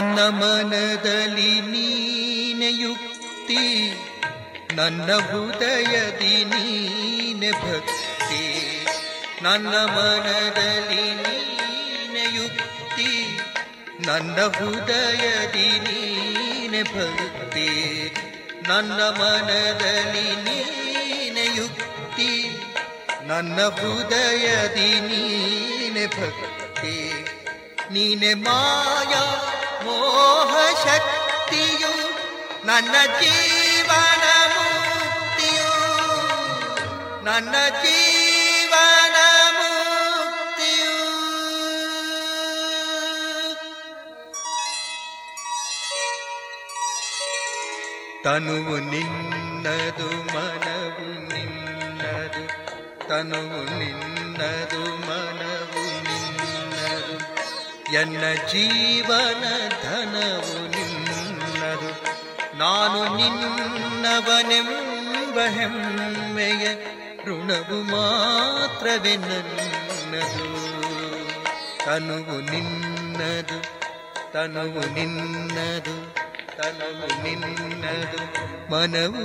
ನನ್ನ 0.00 0.20
ಮನದಲ್ಲಿ 0.40 1.52
ನೀನೆಯುಕ್ತಿ 1.70 3.64
ನನ್ನ 4.76 5.08
ಹೃದಯದಿ 5.30 6.36
ನೀನೆ 6.52 7.50
ಭಕ್ತಿ, 7.62 8.44
ನನ್ನ 9.44 9.72
ಮನದಲ್ಲಿ 9.96 11.04
ನೀನೆಯುಕ್ತಿ 11.20 13.10
ನನ್ನ 14.06 14.38
ಹೃದಯದಿ 14.56 15.68
ನೀನೆ 15.86 16.82
ಭಕ್ತಿ, 16.94 17.68
ನನ್ನ 18.68 19.00
ಮನದಲ್ಲಿ 19.20 20.28
ನೀನೆಯುಕ್ತಿ 20.46 22.32
ನನ್ನ 23.30 23.58
ಹೃದಯದಿ 23.80 24.90
ನೀನೆ 25.10 26.06
ಭಕ್ತಿ, 26.16 26.96
ನೀನೆ 27.94 28.32
ಮಾಯಾ 28.46 29.24
ನನ್ನ 32.68 32.94
ಜೀವನ 33.20 34.24
ಮುಕ್ತಿಯು 34.54 35.74
ನನ್ನ 37.24 37.54
ಜೀವನ 37.82 39.16
ಮುಕ್ತಿಯು 39.58 40.96
ತನುವು 48.24 48.76
ನಿನ್ನದು, 48.90 50.08
ಮನವು 50.34 51.06
ನಿನ್ನದು, 51.30 52.42
ತನುವು 53.08 53.60
ನಿನ್ನದು, 53.80 54.82
ಮನವು 55.08 55.84
ನಿನ್ನದು. 56.08 57.16
ಎನ್ನ 57.92 58.22
ಜೀವನ 58.52 59.44
ಧನವು 59.84 60.58
ನಾನು 62.60 63.16
ನಿನ್ನವನೆಂಬ 63.16 65.48
ಹೆಮ್ಮೆಯ 65.48 66.64
ಋಣವು 67.24 67.82
ಮಾತ್ರವೇ 67.82 69.16
ನನ್ನದು. 69.16 70.46
ತನುವು 71.84 72.36
ನಿನ್ನದು 72.50 73.58
ತನುವು 74.32 74.82
ನಿನ್ನದು 74.94 75.94
ತನುವು 76.56 77.06
ನಿನ್ನದು 77.22 78.20
ಮನವು 78.70 79.24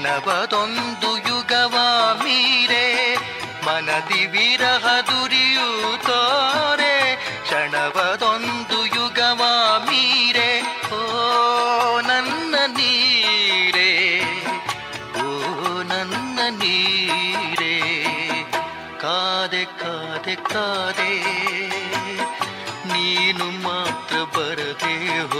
ಕ್ಷಣವದೊಂದು 0.00 1.18
ಯುಗವ 1.18 1.76
ಮೀರೆ. 2.24 3.16
ಮನದಿ 3.66 4.26
ವಿರಹ 4.26 5.00
ದುರಿಯುತ್ತೋರೆ. 5.00 7.16
ಕ್ಷಣವದೊಂದು 7.42 8.86
ಯುಗವ 8.86 9.42
ಮೀರೆ. 9.90 10.78
ಓ 10.92 12.00
ನನ್ನ 12.00 12.54
ನೀರೆ. 12.66 14.22
ಓ 15.22 15.82
ನನ್ನ 15.82 16.38
ನೀರೆ. 16.50 18.04
ಕಾದೆ 18.98 19.64
ಕಾದೆ 19.64 20.34
ಕಾದೆ. 20.34 21.22
ನೀನು 22.88 23.62
ಮಾತ್ರ 23.62 24.16
ಬರದೆ 24.16 25.20
ಹೋದೆ 25.20 25.39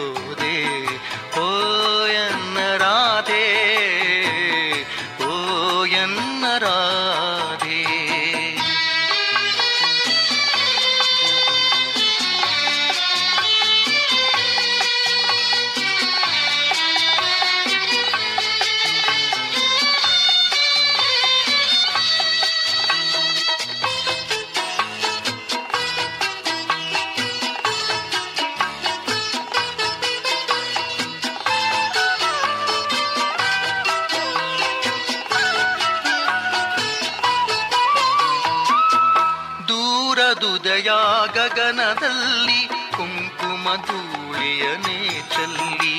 ಗಗನದಲ್ಲಿ, 41.51 42.59
ಕುಂಕುಮ 42.97 43.69
ಧೂಳಿಯನೇ 43.87 44.99
ಚಲ್ಲಿ 45.35 45.97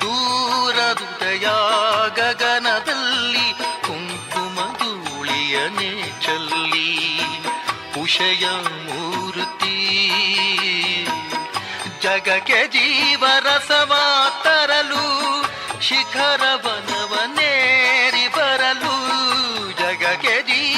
ದೂರದುದಯ 0.00 1.46
ಗಗನದಲ್ಲಿ, 2.16 3.46
ಕುಂಕುಮ 3.86 4.58
ಧೂಳಿಯನೇ 4.78 5.92
ಚಲ್ಲಿ 6.20 6.88
ಉಷಯ 8.02 8.44
ಮೂರ್ತಿ, 8.86 9.76
ಜಗಕ್ಕೆ 12.02 12.66
ಜೀವರಸವ 12.66 13.92
ತರಲು 14.44 15.06
ಶಿಖರವನವನೇರಿ 15.80 18.28
ಬರಲು, 18.28 18.96
ಜಗಕ್ಕೆ 19.72 20.42
ಜೀವರಸವ 20.42 20.73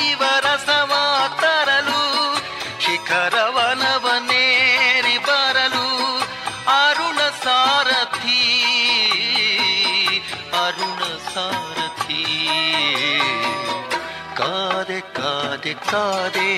ಕಾದೆ 15.66 15.74
ಕಾದೆ 15.86 16.50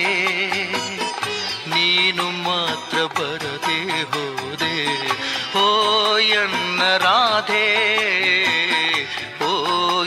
ನೀನು 1.69 2.25
ಮಾತ್ರ 2.45 2.99
ಬರದೆ 3.17 3.79
ಹೋದೆ 4.05 4.75
ಓ 5.59 5.65
ಎನ್ನ 6.35 6.83
ರಾಧೆ 6.97 7.67
ಓ 9.45 9.53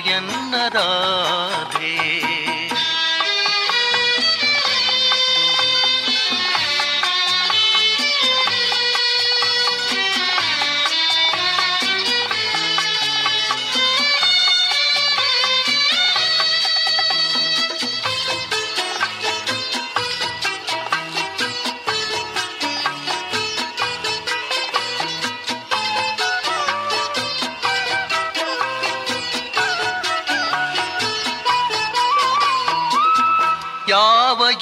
ಎನ್ನ 0.09 0.55
ರಾಧೆ 0.69 1.80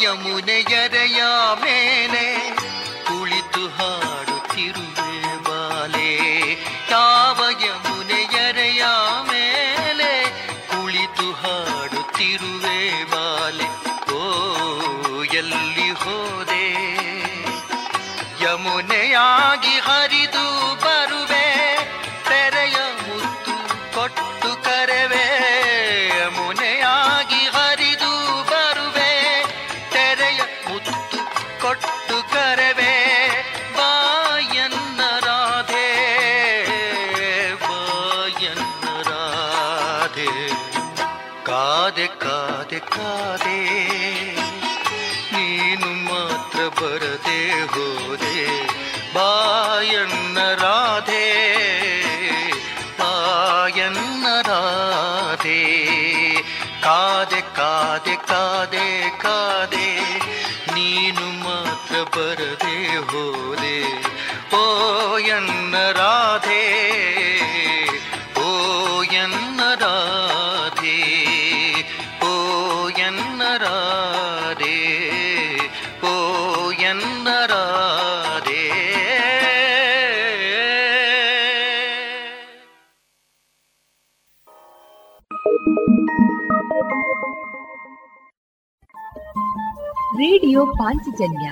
ಯಮುನೆಯರೆಯ 0.10 1.24
ಮೇಲೆ 1.56 2.50
ಕುಳಿತು 3.08 3.68
ಹಾಡುತ್ತಿರುವೆ 3.68 5.44
ಬಾಲೆ. 5.44 6.18
ಯಾವ 6.92 7.46
ಯಮುನೆಯರೆಯ 7.50 8.84
ಮೇಲೆ 9.24 10.30
ಕುಳಿತು 10.68 11.32
ಹಾಡುತ್ತಿರುವೆ 11.32 13.04
ಬಾಲೆ. 13.04 13.68
ಓ, 14.14 14.44
ಎಲ್ಲಿ 15.24 15.92
ಹೋದೆ? 15.92 16.74
ಯಮುನೆಯಾಗಿ 18.44 19.80
ಹರಿದು 19.80 20.09
ಮಾತ್ರ 62.20 62.46
ಬರದೆ 62.46 62.78
ಹೋದೆ 63.10 63.76
ಓ 64.56 64.64
ಎನ್ನ 65.18 65.76
ರಾಧೆ 65.92 66.64
ಓ 68.42 68.50
ಎನ್ನ 69.04 69.62
ರಾಧೆ 69.80 70.98
ಓ 72.26 72.34
ಎನ್ನ 73.00 73.42
ರಾಧೆ 73.58 74.78
ಓ 76.04 76.16
ಎನ್ನ 76.72 77.28
ರಾಧೆ 77.48 78.66
ರೇಡಿಯೋ 90.20 90.66
ಪಾಂಚಜನ್ಯ 90.66 91.48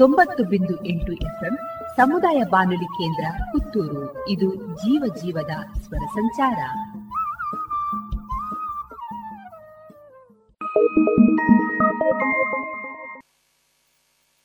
ತೊಂಬತ್ತು 0.00 0.44
ಬಿಂದು 0.44 0.86
ಎಂಟು 0.86 1.12
ಎಫ್ಎಂ 1.12 1.56
ಸಮುದಾಯ 1.96 2.42
ಬಾನುಲಿ 2.50 2.84
ಕೇಂದ್ರ 2.84 3.44
ಪುತ್ತೂರು. 3.52 4.28
ಇದು 4.28 4.54
ಜೀವ 4.54 5.14
ಜೀವದ 5.14 5.50
ಸ್ವರ 5.80 5.98
ಸಂಚಾರ. 5.98 6.58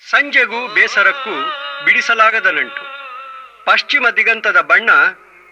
ಸಂಜೆಗೂ 0.09 0.73
ಬೇಸರಕ್ಕೂ 0.73 1.41
ಬಿಡಿಸಲಾಗದ 1.85 2.45
ನಂಟು. 2.45 2.81
ಪಶ್ಚಿಮ 3.65 4.05
ದಿಗಂತದ 4.17 4.61
ಬಣ್ಣ 4.61 4.89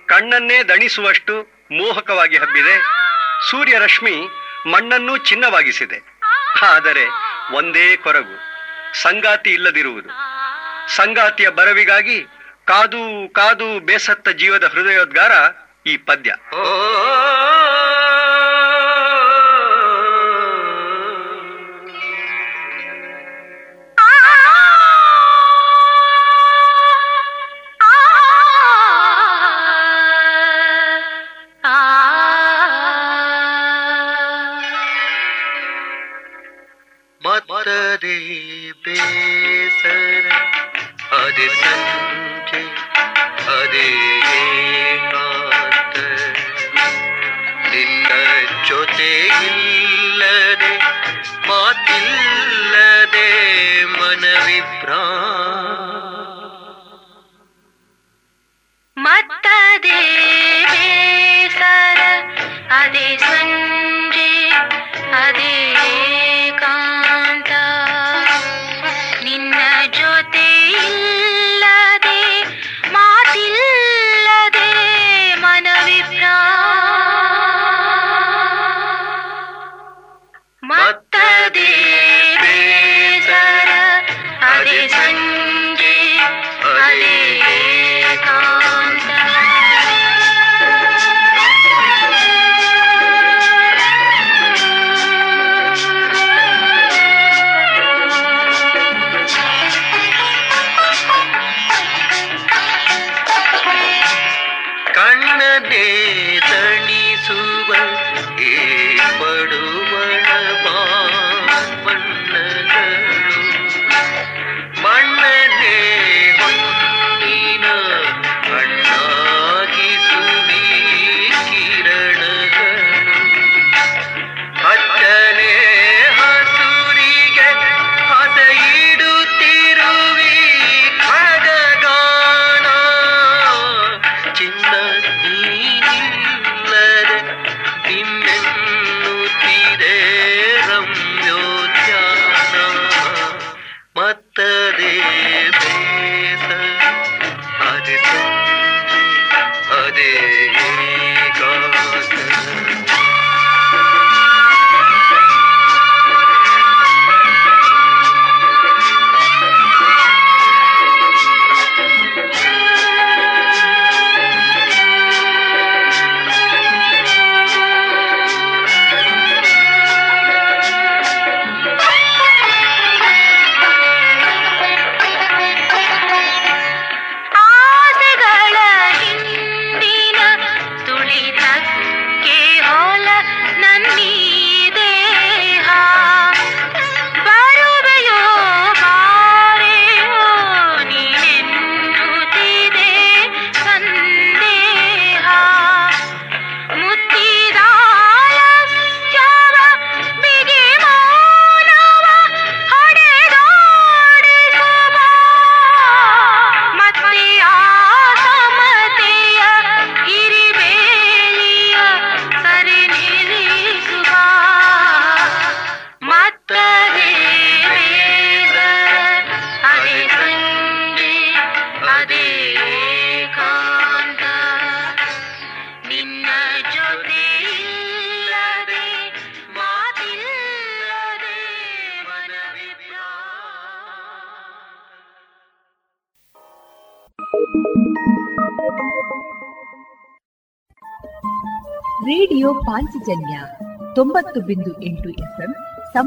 ಕಣ್ಣನ್ನೇ 0.06 0.64
ದಣಿಸುವಷ್ಟು 0.64 1.42
ಮೋಹಕವಾಗಿ 1.72 2.38
ಹಬ್ಬಿದೆ. 2.38 2.82
ಸೂರ್ಯರಶ್ಮಿ 3.52 4.16
ಮಣ್ಣನ್ನು 4.72 4.72
ಮಣ್ಣನ್ನೂ 4.72 5.18
ಚಿನ್ನವಾಗಿಸಿದೆ. 5.18 6.20
ಆದರೆ 6.66 7.08
ಒಂದೇ 7.58 7.96
ಕೊರಗು. 7.96 8.53
ಸಂಗಾತಿ 9.02 9.50
ಇಲ್ಲದಿರುವುದು. 9.50 10.10
ಸಂಗಾತಿಯ 10.96 11.50
ಬರವಿಗಾಗಿ 11.50 12.24
ಕಾದು 12.66 13.34
ಕಾದು 13.34 13.80
ಬೇಸತ್ತ 13.80 14.30
ಜೀವದ 14.30 14.64
ಹೃದಯೋದ್ಗಾರ 14.64 15.32
ಈ 15.86 15.98
ಪದ್ಯ. 15.98 16.36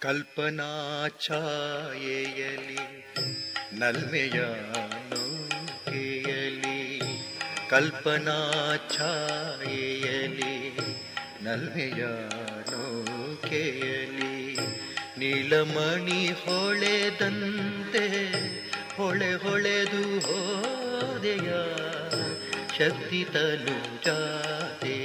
ಕಲ್ಪನಾ 0.00 1.08
ನಲ್ಮೆಯ 3.72 4.40
ನೌಕೆಯಲಿ 5.10 7.00
ಕಲ್ಪನಾ 7.70 8.38
ನಲ್ಮೆಯ 11.42 12.04
ನೌಕೆಯಲಿ 12.70 14.56
ನೀಲಮಣಿ 15.18 16.28
ಹೊಳೆದಂತೆ, 16.28 18.06
ಹೊಳೆ 18.96 19.34
ಹೊಳೆದು 19.34 20.18
ಹೋದೆಯ 20.20 21.50
ಶಕ್ತಿ 22.78 23.24
ತಲು 23.24 24.04
ಜಾತೆ. 24.04 24.98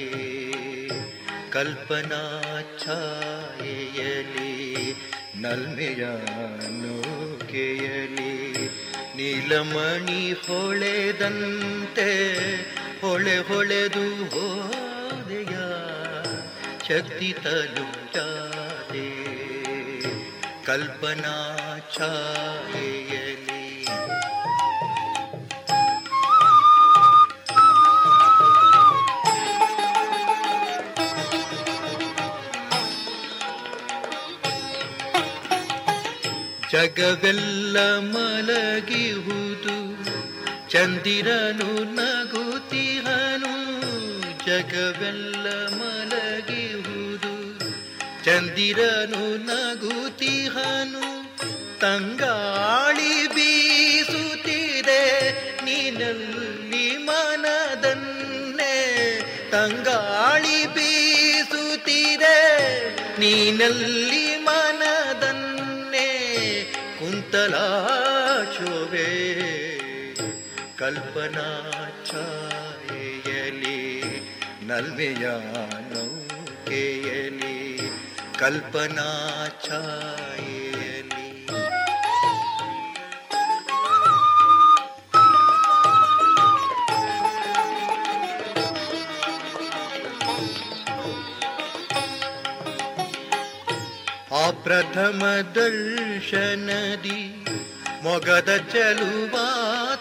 ಕಲ್ಪನಾ 1.50 2.42
ಛಾಯೆಯಲಿ 2.86 4.55
ನಲ್ಮೆಯ 5.42 6.04
ನೌಕೆಯಲಿ 6.82 8.34
ನೀಲಮಣಿ 9.18 10.34
ಹೊಳೆದಂತೆ 10.34 12.10
ಹೊಳೆ 13.02 13.38
ಹೊಳೆದು 13.40 14.06
ಹೋದೆಯ? 14.26 15.56
ಶಕ್ತಿ 16.88 17.36
ತಲು 17.44 17.86
ಜಾತೆ 18.14 19.08
ಕಲ್ಪನಾ 20.66 21.36
ಛಾಯೆಯಲಿ 21.98 22.95
ಜಗವೆಲ್ಲ 36.76 38.00
ಮಲಗಿಹುದು. 38.00 39.96
ಚಂದಿರನು 40.70 41.94
ನಗುತಿಹನು 41.94 43.82
ಜಗವೆಲ್ಲ 44.46 45.68
ಮಲಗಿಹುದು. 45.68 47.60
ಚಂದಿರನು 48.26 49.38
ನಗುತಿಹನು 49.38 51.40
ತಂಗಾಳಿ 51.80 53.28
ಬೀಸುತ್ತಿದೆ. 53.28 55.34
ನೀನಲ್ಲಿ 55.66 56.98
ಮನದನ್ನೇ 56.98 59.20
ತಂಗಾಳಿ 59.52 60.66
ಬೀಸುತ್ತಿದೆ. 60.66 62.56
ನೀನಲ್ಲಿ 63.20 64.15
ಕುಂತಲಾಚುವೆ 67.38 69.08
ಕಲ್ಪನಾ 70.80 71.48
ಛಾಯೆಯಲಿ 72.10 73.80
ನಲ್ಮೆಯ 74.70 75.26
ನೌಕೆಯಲಿ 75.92 77.58
ಕಲ್ಪನಾ 78.40 79.10
ಛಾಯೆಯಲಿ 79.68 80.65
ಆ 94.65 94.65
ಪ್ರಥಮ 94.65 95.23
ದರ್ಶನದಿ 95.57 97.21
ಮೊಗದ 98.03 98.51
ಚಲುವ 98.73 99.35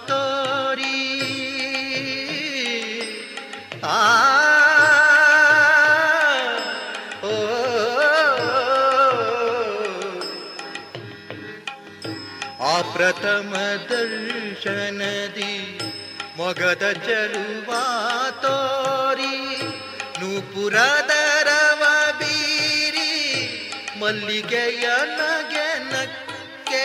ತೋರಿ 0.10 0.98
ಆ 3.90 4.00
ಓ, 7.26 7.36
ಆ 12.66 12.76
ಪ್ರಥಮ 12.94 13.52
ದರ್ಶನದಿ 13.90 15.54
ಮೊಗದ 16.38 16.86
ಚಲುವ 17.08 17.72
ತೋರಿ 18.44 19.36
ನೂಪುರದ 20.20 21.14
ರವ 21.48 21.73
ಬೀರಿ 21.73 21.73
ಮಲ್ಲಿಗೆಯ 24.05 24.87
ನಗೆ 25.19 25.69
ನಕ್ಕೆ 25.91 26.83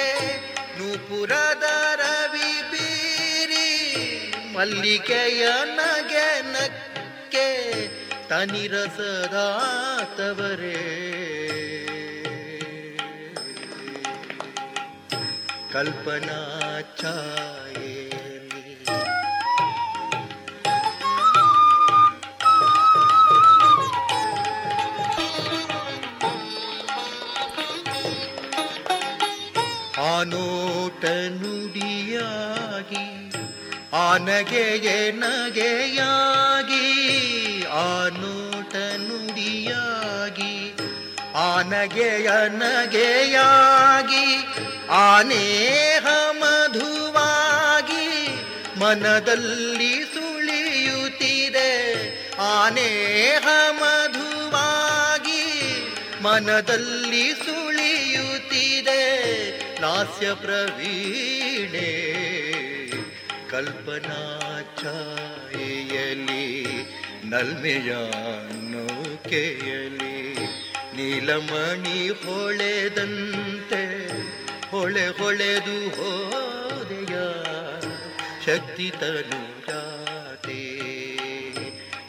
ನೂಪುರದ 0.78 1.66
ರವಿ 2.02 2.52
ಬೀರಿ 2.72 3.70
ಮಲ್ಲಿಗೆಯ 4.54 5.44
ನಗೆ 5.78 6.28
ನಕ್ಕೆ 6.54 7.48
ತನಿರಸದಾತವರೇ 8.30 9.16
ಕಲ್ಪನಾ 15.74 16.40
ಛಾಯೆಯಲ್ಲಿ 17.00 17.79
ಆ 30.20 30.24
ನೋಟ 30.24 31.06
ನುಡಿಯಾಗಿ 31.06 33.32
ಆ 33.94 34.18
ನಗೆಗೆ 34.18 35.12
ನಗೆಯಾಗಿ 35.12 36.84
ಆ 37.64 38.08
ನೋಟ 38.08 38.76
ನುಡಿಯಾಗಿ 38.76 40.74
ಆನಗೆಯ 41.36 42.50
ನಗೆಯ 42.50 42.50
ನಗೆಯಾಗಿ 42.50 44.46
ಆನೇಹ 44.90 45.22
ನೇಹ 45.22 46.32
ಮಧುವಾಗಿ 46.32 48.28
ಮನದಲ್ಲಿ 48.80 50.04
ಸುಳಿಯುತ್ತಿದೆ. 50.04 51.92
ಆನೇಹ 52.42 52.74
ನೇಹ 52.74 53.72
ಮಧುವಾಗಿ 53.72 55.44
ಮನದಲ್ಲಿ 56.24 57.34
ಸುಳಿಯುತ್ತಿದೆ. 57.34 58.99
ಲಾಸ್ಯ 59.82 60.34
ಪ್ರವೀಣೆ 60.34 61.90
ಕಲ್ಪನಾ 63.50 64.20
ಛಾಯೆಯಲಿ 64.82 66.46
ನಲ್ಮೆಯ 67.26 67.92
ನೌಕೆಯಲಿ 68.72 70.16
ನೀಲಮಣಿ 70.96 72.10
ಹೊಳೆದಂತೆ, 72.10 73.84
ಹೊಳೆ 74.72 75.08
ಹೊಳೆದು 75.08 75.78
ಹೋದೆಯ 75.90 77.16
ಶಕ್ತಿ 78.46 78.92
ತನು 78.92 79.50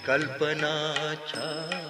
ಕಲ್ಪನಾ 0.06 0.74
ಛಾಯೆಯಲಿ 1.32 1.89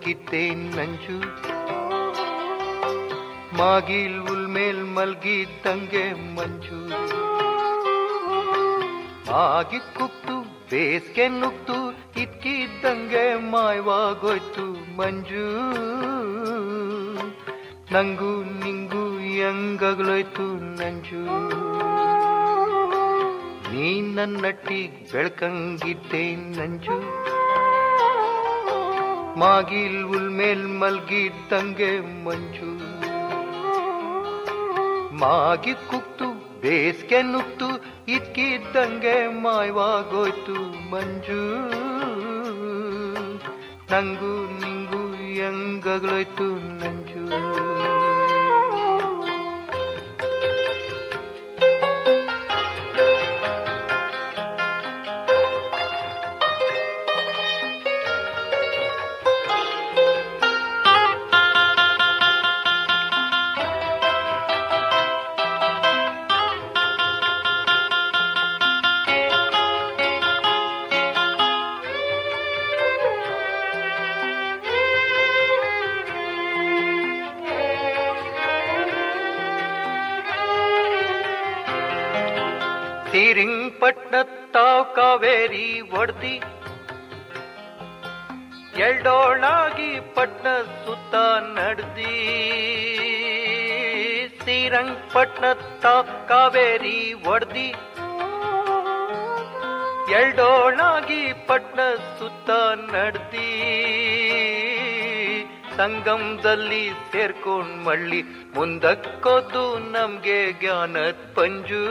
ಬೆಳಕಂಗಿದ್ದೆ 0.00 0.54
ನಂಜು? 0.54 1.20
ಮಾಗಿಲ್ 3.56 4.22
ಉಲ್ಮೇಲ್ 4.22 4.84
ಮಲ್ಗಿದ್ದಂಗೆ 4.84 6.12
ಮಂಜು. 6.12 6.92
ಆಗಿ 9.32 9.78
ಕುಕ್ತು, 9.78 10.42
ಬೇಸ್ಗೆ 10.70 11.28
ನುಗ್ತು 11.28 11.90
ಇದ್ಕಿದ್ದಂಗೆ 12.20 13.50
ಮಾಯವಾಗೋಯ್ತು 13.50 14.96
ಮಂಜು. 14.96 15.46
ನಂಗೂ 17.94 18.44
ನಿಂಗೂ 18.64 19.18
ಹೆಂಗಗ್ಲೋಯ್ತು 19.18 20.42
ನಂಜು. 20.56 21.24
ನೀ 23.72 24.00
ನನ್ನಟ್ಟಿಗ್ 24.00 25.12
ಬೆಳಕಂಗಿದ್ದೆ 25.12 26.36
ನಂಜು? 26.36 27.19
ಮಾಗಿಲ್ 29.40 30.00
ಉಲ್ಮೇಲ್ 30.10 30.66
ಮಲ್ಗಿದ್ದಂಗೆ 30.80 31.90
ಮಂಜು 32.24 32.70
ಮಾಗಿ 35.20 35.74
ಕುಕ್ತು 35.90 36.28
ಬೇಸ್ಗೆ 36.60 37.20
ನುಗ್ತು 37.22 37.68
ಇದ್ಕಿದ್ದಂಗೆ 38.08 39.14
ಮಾಯವಾಗೋಯ್ತು 39.42 40.56
ಮಂಜು 40.90 41.42
ನಂಗೂ 43.92 44.32
ನಿಂಗು 44.60 45.02
ಹೆಂಗಗ್ಲೋಯ್ತು 45.30 46.48
ನಂಜು 46.80 47.24
ಸಂಗಮದಲ್ಲಿ 105.80 106.90
ಸೇರ್ಕೊಂಡ್ 107.12 107.84
ಮಳ್ಳಿ 107.84 108.22
ಮುಂದಕ್ಕೋದು 108.22 109.78
ನಮ್ಗೆ 109.78 110.52
ಜ್ಞಾನದ 110.52 111.16
ಪಂಜು. 111.34 111.82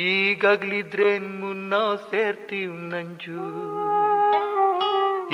ಈಗಾಗ್ಲಿದ್ರೇನ್ 0.00 1.40
ಮುನ್ನ 1.40 1.74
ಸೇರ್ತೀವ್ 2.10 2.72
ನಂಜು. 2.72 3.40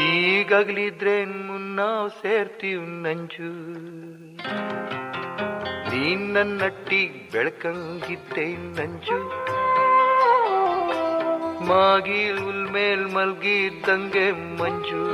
ಈಗಾಗ್ಲಿದ್ರೇನ್ 0.03 1.47
ಮುನ್ನ 1.47 1.81
ಸೇರ್ತೀವ್ 2.23 2.83
ನಂಜು. 2.83 3.51
ನೀನ್ 5.91 6.35
ನನ್ನಟ್ಟಿಗ್ 6.35 7.33
ಬೆಳಕಂಗಿದ್ದೆ 7.33 8.57
ನಂಜು. 8.57 9.47
ಮಾಗಿಲ್ 11.69 12.41
ಉಲ್ಮೇಲ್ 12.45 13.15
ಮಲ್ಗಿದ್ದಂಗೆ 13.15 14.31
ಮಂಜು. 14.33 15.05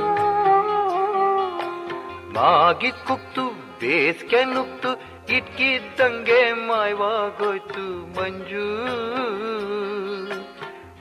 ಮಾಗಿ 2.33 2.91
ಕುಕ್ತು, 2.91 3.49
ಬೇಸ್ಗೆ 3.79 4.43
ನುಗ್ತು 4.43 4.91
ಇಟ್ಕಿದ್ದಂಗೆ 5.33 6.53
ಮಾಯವಾಗೋಯ್ತು 6.53 7.85
ಮಂಜು. 8.19 8.67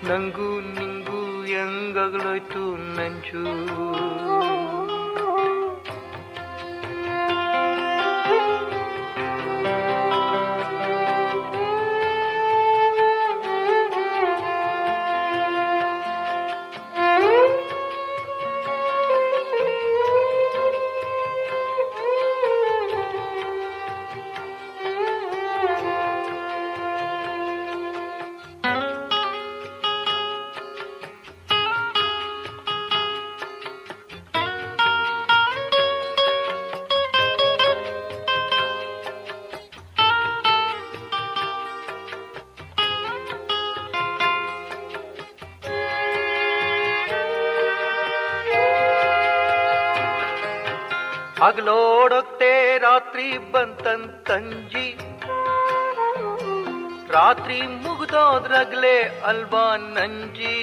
ನಂಗೂ 0.08 0.60
ನಿಂಗೂ 0.60 1.44
ಹೆಂಗಗಳೋಯ್ತು 1.44 2.76
ನಂಜು. 2.96 3.44
ಹಗಲೋಡೊತ್ತೆ 51.42 52.78
ರಾತ್ರಿ 52.78 53.38
ಬಂತಂತಂಜಿ 53.38 54.98
ರಾತ್ರಿ 57.10 57.62
ಮುಗ್ದೋದ್ರಗ್ಲೆ 57.62 59.02
ಅಲ್ವಾ 59.02 59.76
ನಂಜಿ. 59.76 60.56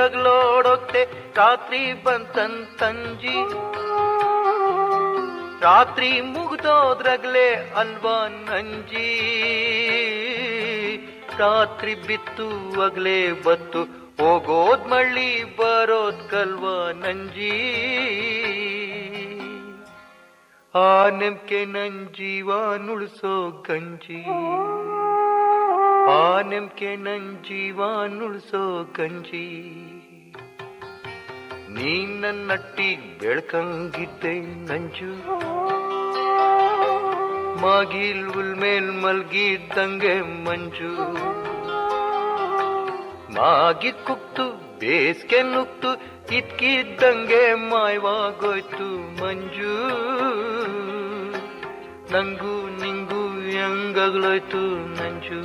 ಹಗಲೋಡೊತ್ತೆ 0.00 1.04
ರಾತ್ರಿ 1.36 1.92
ಬಂತಂತಂಜಿ 1.92 3.36
ರಾತ್ರಿ 5.62 6.20
ಮುಗ್ದೋದ್ರಗ್ಲೆ 6.20 7.54
ಅಲ್ವಾ 7.54 8.28
ನಂಜಿ. 8.28 9.08
ರಾತ್ರಿ 11.38 11.94
ಬಿತ್ತು 11.94 12.46
ಅಗ್ಲೇ 12.82 13.32
ಬತ್ತು 13.32 13.99
ಹೋಗೋದ್ 14.20 14.90
ಮಳ್ಳಿ, 14.90 15.56
ಬರೋದ್ 15.56 16.30
ಕಲ್ವ 16.30 16.64
ನಂಜಿ. 16.92 17.80
ಆ 20.74 21.08
ನೆಮ್ಕೆ 21.08 21.64
ನನ್ 21.64 22.06
ಜೀವ 22.06 22.74
ನುಳ್ಸೋ 22.76 23.64
ಗಂಜಿ. 23.68 24.24
ಆ 26.10 26.40
ನೆಮ್ಕೆ 26.40 26.96
ನನ್ 26.96 27.36
ನುಳ್ಸೋ 28.08 28.92
ಗಂಜಿ. 28.98 29.48
ನೀ 31.70 32.06
ನನ್ನಟ್ಟಿ 32.06 33.18
ಬೆಳ್ಕಂಗಿದ್ದೆ 33.20 34.40
ನಂಜು. 34.40 35.12
ಮಾಗಿಲ್ 37.60 38.28
ಉಲ್ಮೇಲ್ 38.28 39.02
ಮಲ್ಗಿದ್ದಂಗೆ 39.02 40.20
ಮಂಜು. 40.20 41.29
ಮಾಗಿ 43.40 43.92
ಕುಕ್ತು, 43.92 44.78
ಬೇಸ್ಗೆ 44.78 45.42
ನುಕ್ತು 45.42 45.92
ಇದ್ಕಿದ್ದಂಗೆ 46.34 47.54
ಮಾಯವಾಗೋಯ್ತು 47.54 48.88
ಮಂಜು. 49.22 49.74
ನಂಗೂ 52.12 52.68
ನಿಂಗೂ 52.84 53.40
ಹೆಂಗಾಗ್ಲೋಯ್ತು 53.40 54.58
ನಂಜು. 54.88 55.40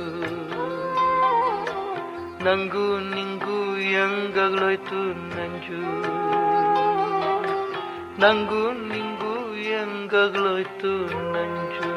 ನಂಗೂ 2.44 2.98
ನಿಂಗೂ 2.98 3.74
ಹೆಂಗಾಗ್ಲೋಯ್ತು 3.74 4.98
ನಂಜು. 5.36 5.80
ನಂಗೂ 8.20 8.72
ನಿಂಗೂ 8.72 9.54
ಹೆಂಗಾಗ್ಲೋಯ್ತು 9.54 11.06
ನಂಜು. 11.32 11.96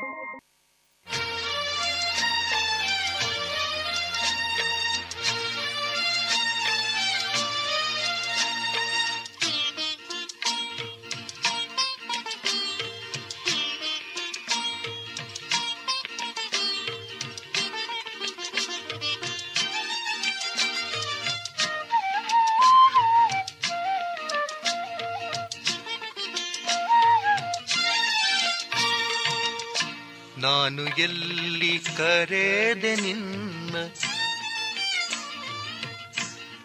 ನಾನು 30.71 30.97
ಎಲ್ಲಿ 30.97 31.79
ಕರೆದೆ 31.79 32.95
ನಿನ್ನ? 32.95 33.75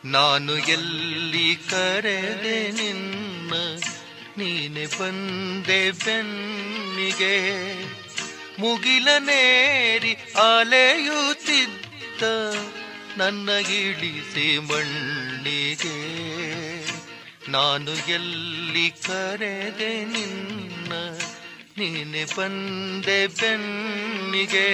ನಾನು 0.05 0.59
ಎಲ್ಲಿ 0.59 1.57
ಕರೆದೆ 1.57 2.71
ನಿನ್ನ? 2.71 3.53
ನೀನೆ 4.39 4.87
ಬಂದೆ 4.87 5.91
ಬೆನ್ನಿಗೆ 5.91 7.75
ಮುಗಿಲನೇರಿ 8.59 10.15
ಅಲೆಯುತ್ತಿದ್ದ 10.59 12.23
ನನ್ನ 13.19 13.49
ಇಳಿಸಿ 13.49 14.59
ಮಣ್ಣಿಗೆ. 14.59 15.97
ನಾನು 17.51 18.11
ಎಲ್ಲಿ 18.11 18.91
ಕರೆದೆ 18.91 20.05
ನಿನ್ನ? 20.05 20.93
ನೀನೆ 21.79 22.25
ಬಂದೆ 22.25 23.27
ಬೆನ್ನಿಗೆ 23.27 24.69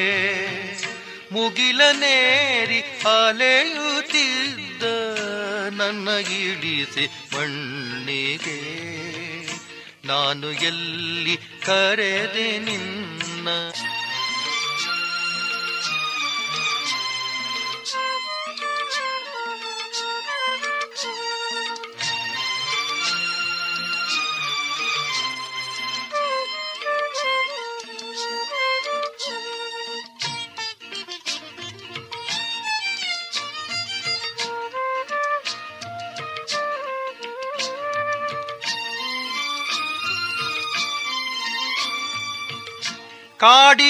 ಮುಗಿಲನೇರಿ 1.33 2.81
ಅಲೆಯುತ್ತಿದ್ದ 3.05 4.83
ನನ್ನ 5.81 6.09
ಇಳಿಸಿ 6.09 7.07
ಮಣ್ಣಿಗೆ. 7.07 8.59
ನಾನು 10.07 10.53
ಎಲ್ಲಿ 10.53 11.37
ಕರೆದೆ 11.37 12.59
ನಿನ್ನ 12.59 13.49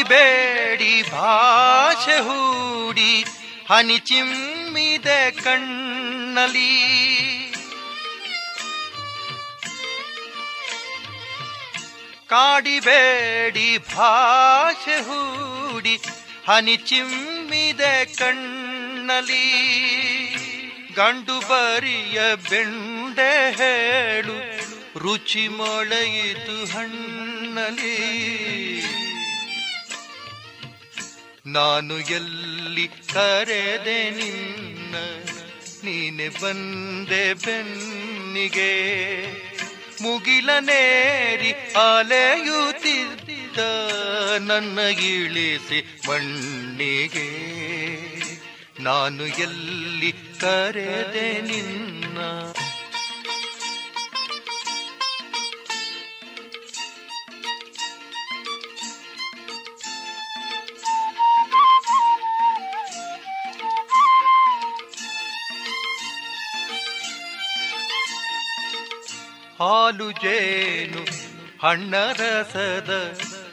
ಕಾಡಿಬೇಡಿ 0.04 0.94
ಭಾಷೆ 1.10 2.16
ಹೂಡಿ 2.26 3.12
ಹನಿ 3.68 3.98
ಚಿಮ್ಮಿದೆ 4.08 5.18
ಕಣ್ಣಲಿ 5.38 6.70
ಕಾಡಿಬೇಡಿ 12.32 13.68
ಭಾಷೆ 13.88 14.96
ಹೂಡಿ 15.00 15.94
ಹನಿ 16.46 16.76
ಚಿಮ್ಮಿದೆ 16.88 17.94
ಕಣ್ಣಲಿ 18.18 19.46
ಗಂಡು 20.96 21.36
ಬರಿಯ 21.48 22.18
ಬೆಂಡೆ 22.48 23.32
ಹೇಳು 23.58 24.36
ರುಚಿ 24.98 25.44
ಮೊಳೆಯಿತು 25.48 26.56
ಹಣ್ಣಲಿ 26.72 27.96
ನಾನು 31.52 31.98
ಎಲ್ಲಿ 31.98 32.88
ಕರೆದೆ 32.88 34.10
ನಿನ್ನ, 34.10 34.94
ನೀನೆ 35.84 36.28
ಬಂದೆ 36.28 37.34
ಬೆನ್ನಿಗೆ. 37.34 38.72
ಮುಗಿಲನೇರಿ 40.02 41.52
ಅಲೆಯುತ್ತಿದ್ದ 41.74 43.58
ನನ್ನ 44.38 44.78
ಇಳಿಸಿ 44.78 46.00
ಮಣ್ಣಿಗೆ. 46.08 47.28
ನಾನು 48.82 49.26
ಎಲ್ಲಿ 49.26 50.12
ಕರೆದೆ 50.12 51.40
ನಿನ್ನ 51.40 52.18
ಹಾಲು 69.62 70.06
ಜೇನು 70.22 71.02
ಹಣ್ಣರಸದ 71.62 72.92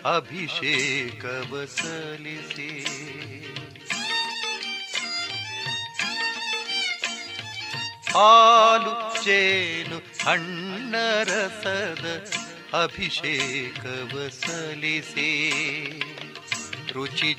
ಅಭಿಷೇಕವ 0.06 1.52
ಸಲ್ಲಿಸಿ 1.66 2.70
ಹಾಲು 8.16 8.94
ಜೇನು 9.24 9.98
ಹಣ್ಣರಸದ 10.26 12.06
ಅಭಿಷೇಕವ 12.84 14.30
ಸಲ್ಲಿಸಿ 14.40 15.30
ರುಚಿ 16.96 17.34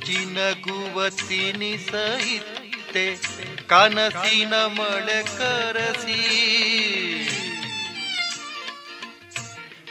ಕನಸಿನ 3.69 4.55
ಮಳೆ 4.67 5.21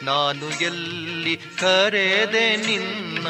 ನಾನು 0.04 0.48
ಎಲ್ಲಿ 0.64 1.36
ಕರೆದೆ 1.36 2.56
ನಿನ್ನ 2.58 3.28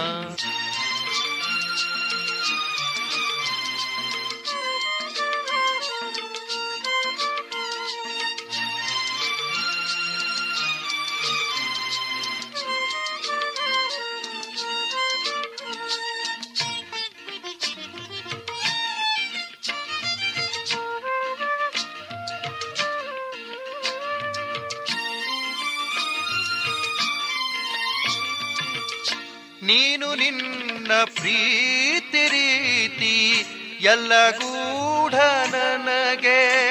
ಪ್ರೀತಿ 31.04 32.28
ರೀತಿ 32.28 33.46
ಎಲ್ಲ 33.82 34.30
ಗೂಢ 34.30 35.16
ನನಗೆ. 35.56 36.70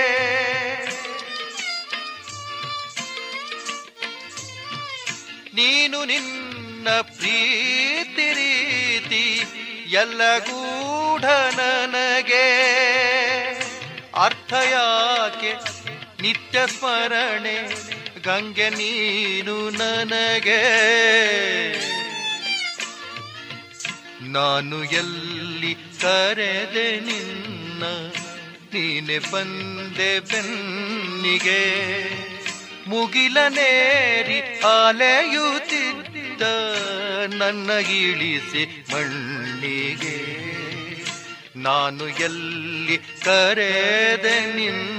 ನೀನು 5.54 6.04
ನಿನ್ನ 6.04 6.90
ಪ್ರೀತಿ 6.90 8.32
ರೀತಿ 8.32 9.44
ಎಲ್ಲ 9.90 10.38
ಗೂಢ 10.38 11.60
ನನಗೆ. 11.60 12.48
ಅರ್ಥ 14.14 14.52
ಯಾಕೆ? 14.52 15.54
ನಿತ್ಯ 16.22 16.66
ಸ್ಮರಣೆ, 16.66 17.74
ಗಂಗೆ 18.24 18.70
ನೀನು 18.70 19.70
ನನಗೆ. 19.70 21.87
ನಾನು 24.32 24.84
ಎಲ್ಲಿ 24.84 25.74
ಕರೆದೆ 25.74 27.00
ನಿನ್ನ, 27.00 27.82
ನೀನೆ 28.74 29.18
ಬಂದೆ 29.18 30.20
ಬೆನ್ನಿಗೆ. 30.20 31.62
ಮುಗಿಲನೇರಿ 32.88 34.40
ಅಲೆಯುತ್ತಿದ್ದ 34.60 36.42
ನನ್ನ 37.34 37.70
ಇಳಿಸಿ 37.70 38.86
ಮಣ್ಣಿಗೆ. 38.92 40.48
ನಾನು 41.56 42.08
ಎಲ್ಲಿ 42.08 42.98
ಕರೆದೆ 42.98 44.54
ನಿನ್ನ. 44.54 44.98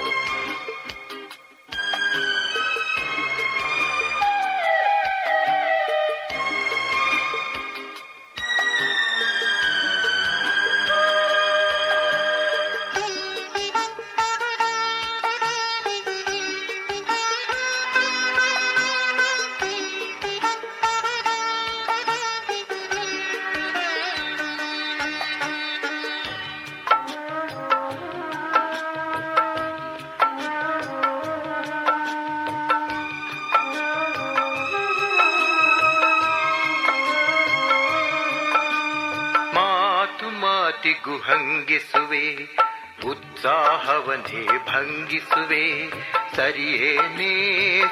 ಉತ್ಸಾಹವನ್ನೇ 44.11 44.45
ಭಂಗಿಸುವೆ. 44.45 45.89
ಸರಿಯೇನೆ 46.35 47.33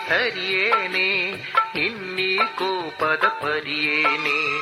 ಸರಿಯೇನೆ, 0.10 1.30
ಇನ್ನಿ 1.80 2.38
ಕೋಪದ 2.38 3.28
ಪರಿಯೇನೆ. 3.28 4.60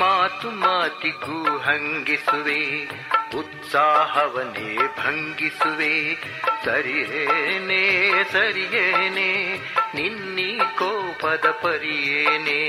ಮಾತು 0.00 0.50
ಮಾತಿಗೂ 0.50 1.58
ಹಂಗಿಸುವೆ 1.58 2.84
ಉತ್ಸಾಹವನೇ 3.36 4.76
ಭಂಗಿಸುವೆ. 4.76 6.14
ಸರಿಯೇನೆ 6.64 8.12
ಸರಿಯೇನೆ 8.32 9.58
ನಿನ್ನಿ 9.94 10.58
ಕೋಪದ 10.78 11.50
ಪರಿಯೇನೆ. 11.50 12.60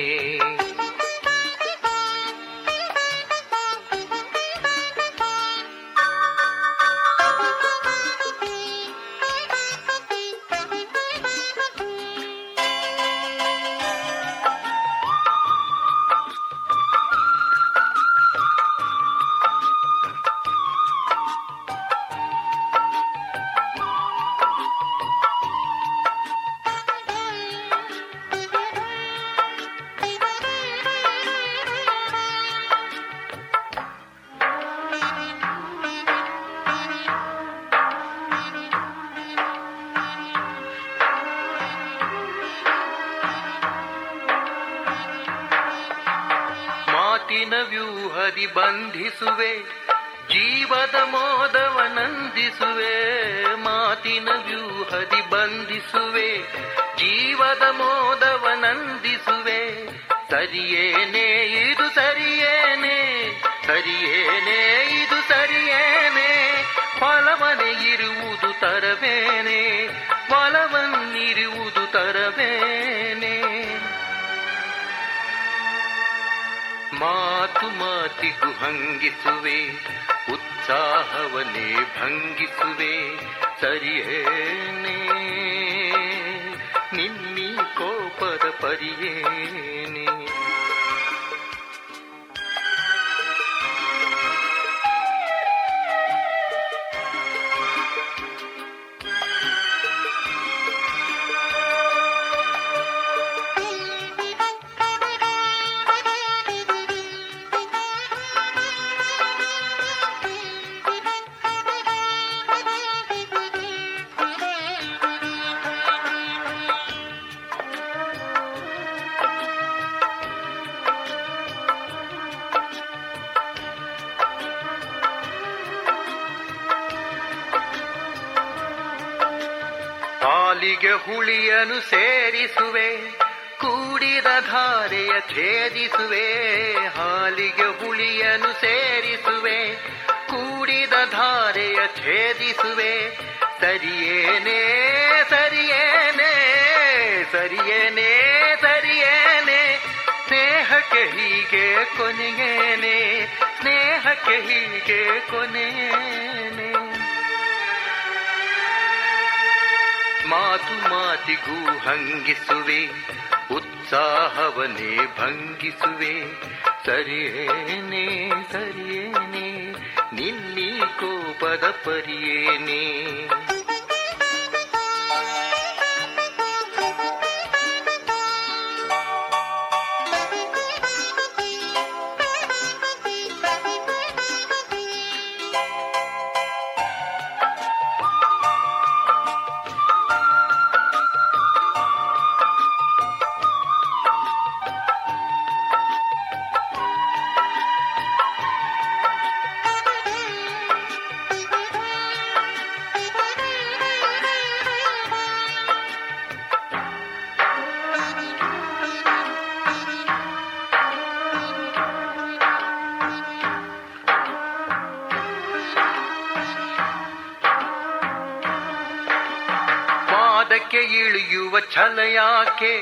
ವಾದಕ್ಕೆ 220.71 220.95
ಇಳಿಯುವ 220.95 221.59
ಛಲ 221.59 221.99
ಯಾಕೆ? 221.99 222.81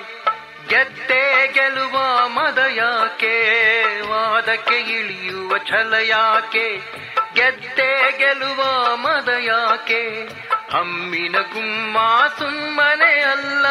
ಗೆದ್ದೆ 0.68 1.48
ಗೆಲುವ 1.48 2.28
ಮದ 2.28 2.57
ಯಾಕೆ? 2.57 3.34
ವಾದಕ್ಕೆ 4.07 4.76
ಇಳಿಯುವ 4.76 5.57
ಛಲ 5.57 5.94
ಯಾಕೆ? 5.94 6.78
ಗೆದ್ದೆ 7.34 8.18
ಗೆಲುವ 8.18 8.95
ಮದ 8.95 9.30
ಯಾಕೆ? 9.40 10.28
ಹಮ್ಮಿನ 10.72 11.32
ಗುಮ್ಮ 11.32 11.98
ಸುಮ್ಮನೆ 12.40 13.20
ಅಲ್ಲ, 13.20 13.66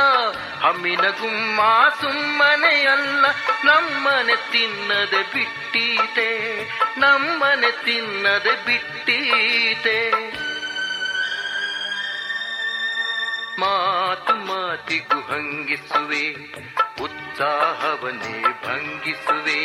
ಹಮ್ಮಿನ 0.60 1.00
ಗುಮ್ಮ 1.00 1.60
ಸುಮ್ಮನೆ 2.00 2.86
ಅಲ್ಲ, 2.86 3.26
ನಮ್ಮನೆ 3.64 4.36
ತಿನ್ನದೆ 4.52 5.22
ಬಿಟ್ಟೀತೆ, 5.22 6.64
ನಮ್ಮನೆ 6.98 7.84
ತಿನ್ನದೆ 7.84 8.66
ಬಿಟ್ಟೀತೆ. 8.66 10.37
ಮಾತಿಗೂ 14.88 15.20
ಹಂಗಿಸುವೆ, 15.20 16.30
ಉತ್ಸಾಹವನ್ನೇ 17.02 18.40
ಭಂಗಿಸುವೆ. 18.40 19.60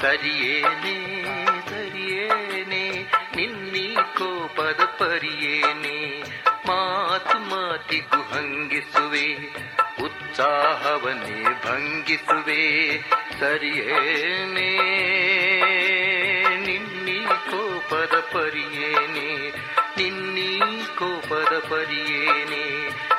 ಸರಿಯೇನೆ 0.00 0.96
ಸರಿಯೇನೆ, 1.68 2.88
ನಿನ್ನೀ 3.36 3.94
ಕೋಪದ 3.94 4.84
ಪರಿಯೇನೆ. 4.84 6.22
ಮಾತು 6.66 7.38
ಮಾತಿಗೂ 7.38 8.20
ಹಂಗಿಸುವೆ, 8.22 9.26
ಉತ್ಸಾಹವನ್ನೇ 10.02 11.42
ಭಂಗಿಸುವೆ. 11.42 12.62
ಸರಿಯೇನೆ, 13.40 14.70
ನಿನ್ನೀ 16.66 17.26
ಕೋಪದ 17.26 18.20
ಪರಿಯೇನೆ, 18.32 19.50
ನಿನ್ನೀ 19.96 20.58
ಕೋಪದ 20.98 21.58
ಪರಿಯೇನೆ. 21.68 22.77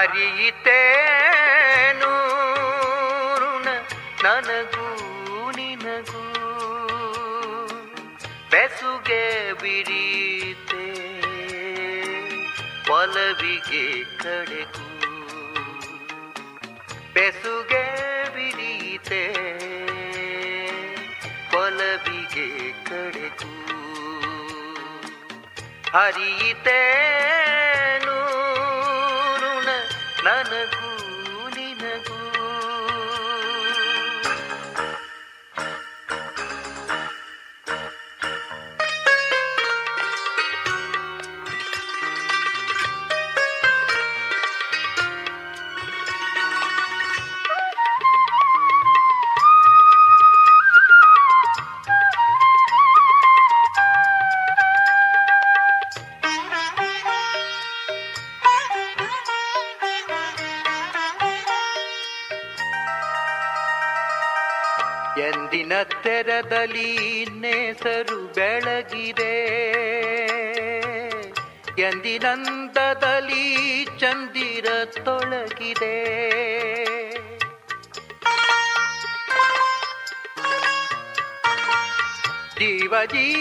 ಅರಿಯಿತೇನು 0.00 0.80
ನನಗೂ 4.24 5.50
ನಿನಗೂ. 5.50 6.24
ಬೆಸುಗೆ 8.50 9.52
ಬಿರೀತೆ 9.52 10.86
ಒಲವಿಗೆ 12.92 14.04
ಕಡೆಗೂ. 14.18 14.88
ಬೆಸುಗೆ 17.14 17.84
ಬಿರೀತೆ 18.34 19.24
ಒಲವಿಗೆ 21.56 22.72
ಕಡೆಗೂ. 22.84 23.54
ಹರಿಯಿತೇನು? 25.98 27.10
ಋಣ 27.90 27.99
ನನಗೂ 30.26 30.79
ತೆರದಲ್ಲಿ 66.60 67.24
ನೇಸರು 67.24 68.34
ಬೆಳಗಿದೆ. 68.34 69.36
ಎಂದಿನಂತದಲ್ಲಿ 71.78 73.86
ಚಂದಿರ 74.00 74.84
ತೊಳಗಿದೆ. 74.84 75.96
ಜೀವ 82.54 82.94
ಜೀವವೂ 83.06 83.39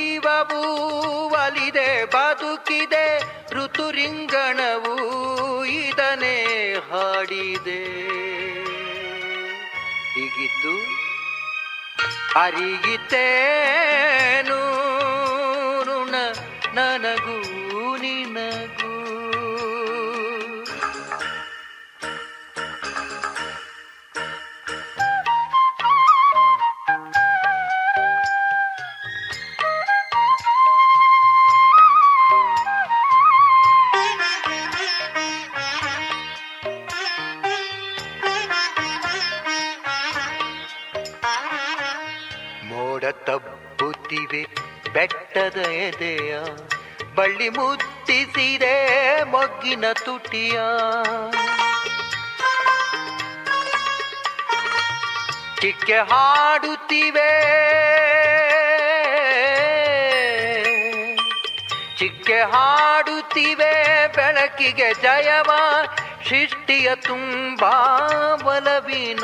ಅರಿಯಿತೇನು 12.37 14.59
ಋಣ 15.87 16.15
ನಿನಗೂ 16.75 17.37
ಬಳ್ಳಿ 47.39 47.49
ಮುತ್ತಿಸಿದೆ 47.49 49.23
ಮೊಗ್ಗಿನ 49.23 49.85
ತುಟಿಯ. 50.05 50.59
ಚಿಕ್ಕೆ 55.61 55.97
ಹಾಡುತ್ತಿವೆ. 55.97 57.31
ಚಿಕ್ಕೆ 61.97 62.41
ಹಾಡುತ್ತಿವೆ. 62.41 64.07
ಬೆಳಕಿಗೆ 64.07 64.93
ಜಯವ. 64.93 65.51
ಸೃಷ್ಟಿಯ 66.29 66.95
ತುಂಬಾ 66.95 67.99
ಬಲವಿನ 68.43 69.23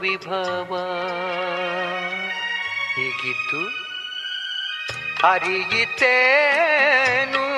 ವಿಭವ. 0.00 0.78
ಹೀಗಿತ್ತು 2.94 3.82
ಅರಿಯಿತೇನು? 5.28 7.51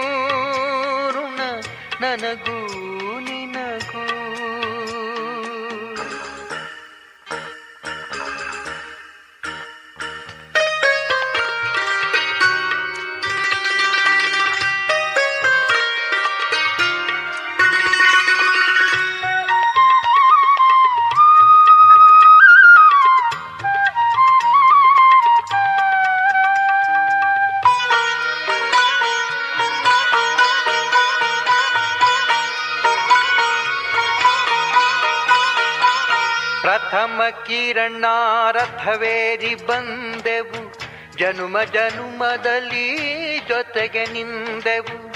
ನನಗೂ 2.05 2.84
ವೀರಣ್ಣ 37.49 38.05
ರಥವೇರಿ 38.53 39.55
ಬಂದೆವು. 39.55 40.73
ಜನುಮ 41.17 41.61
ಜನುಮದಲ್ಲಿ 41.63 42.97
ಜೊತೆಗೆ 43.39 44.07
ನಿಂದೆವು. 44.07 45.15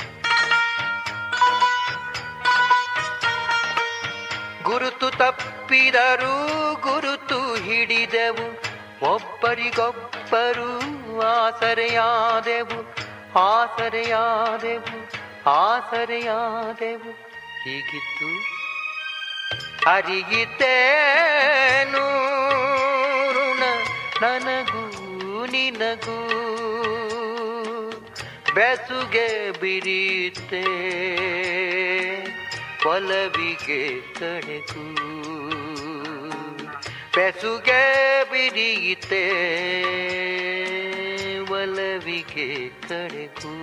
ಗುರುತು 4.62 5.10
ತಪ್ಪಿದರೂ 5.10 6.74
ಗುರುತು 6.74 7.55
ಹಿಡಿದೆವು. 7.55 8.68
ಒಬ್ಬರಿಗೊಬ್ಬರು 9.15 10.81
ಆಸರೆಯಾದೆವು. 11.20 12.94
ಆಸರೆಯಾದೆವು 13.39 15.08
ಆಸರೆಯಾದೆವು. 15.50 17.10
ಹೀಗಿತ್ತು 17.65 18.38
ಅರಿಗಿತೇನು 19.91 20.78
ನನಗೂ 24.23 24.83
ನಿನಗೂ 25.52 26.17
ಬೆಸುಗೆ 28.57 29.28
ಬಿರಿತೆ 29.60 30.65
ಒಲವಿಗೆ 32.89 33.83
ಕಣಕು 34.18 34.84
ಬೆಸುಗೆ 37.17 37.83
ಬಿರಿಯಿತೆ 38.31 39.23
ಒಲವಿಗೆ 41.52 42.49
ಕಣಕು 42.89 43.55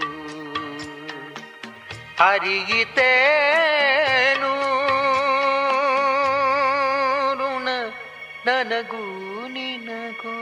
ಅರಿಯಿತೇನು 2.27 4.53
ನನಗೂ 8.45 9.47
ನಿನಗೂ. 9.47 10.35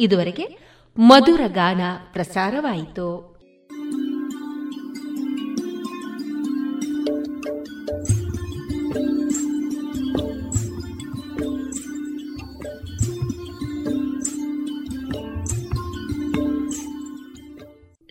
ಇದುವರೆಗೆ 0.00 0.58
ಮಧುರ 0.98 1.40
ಗಾನ 1.46 1.80
ಪ್ರಸಾರವಾಯಿತು. 2.12 3.37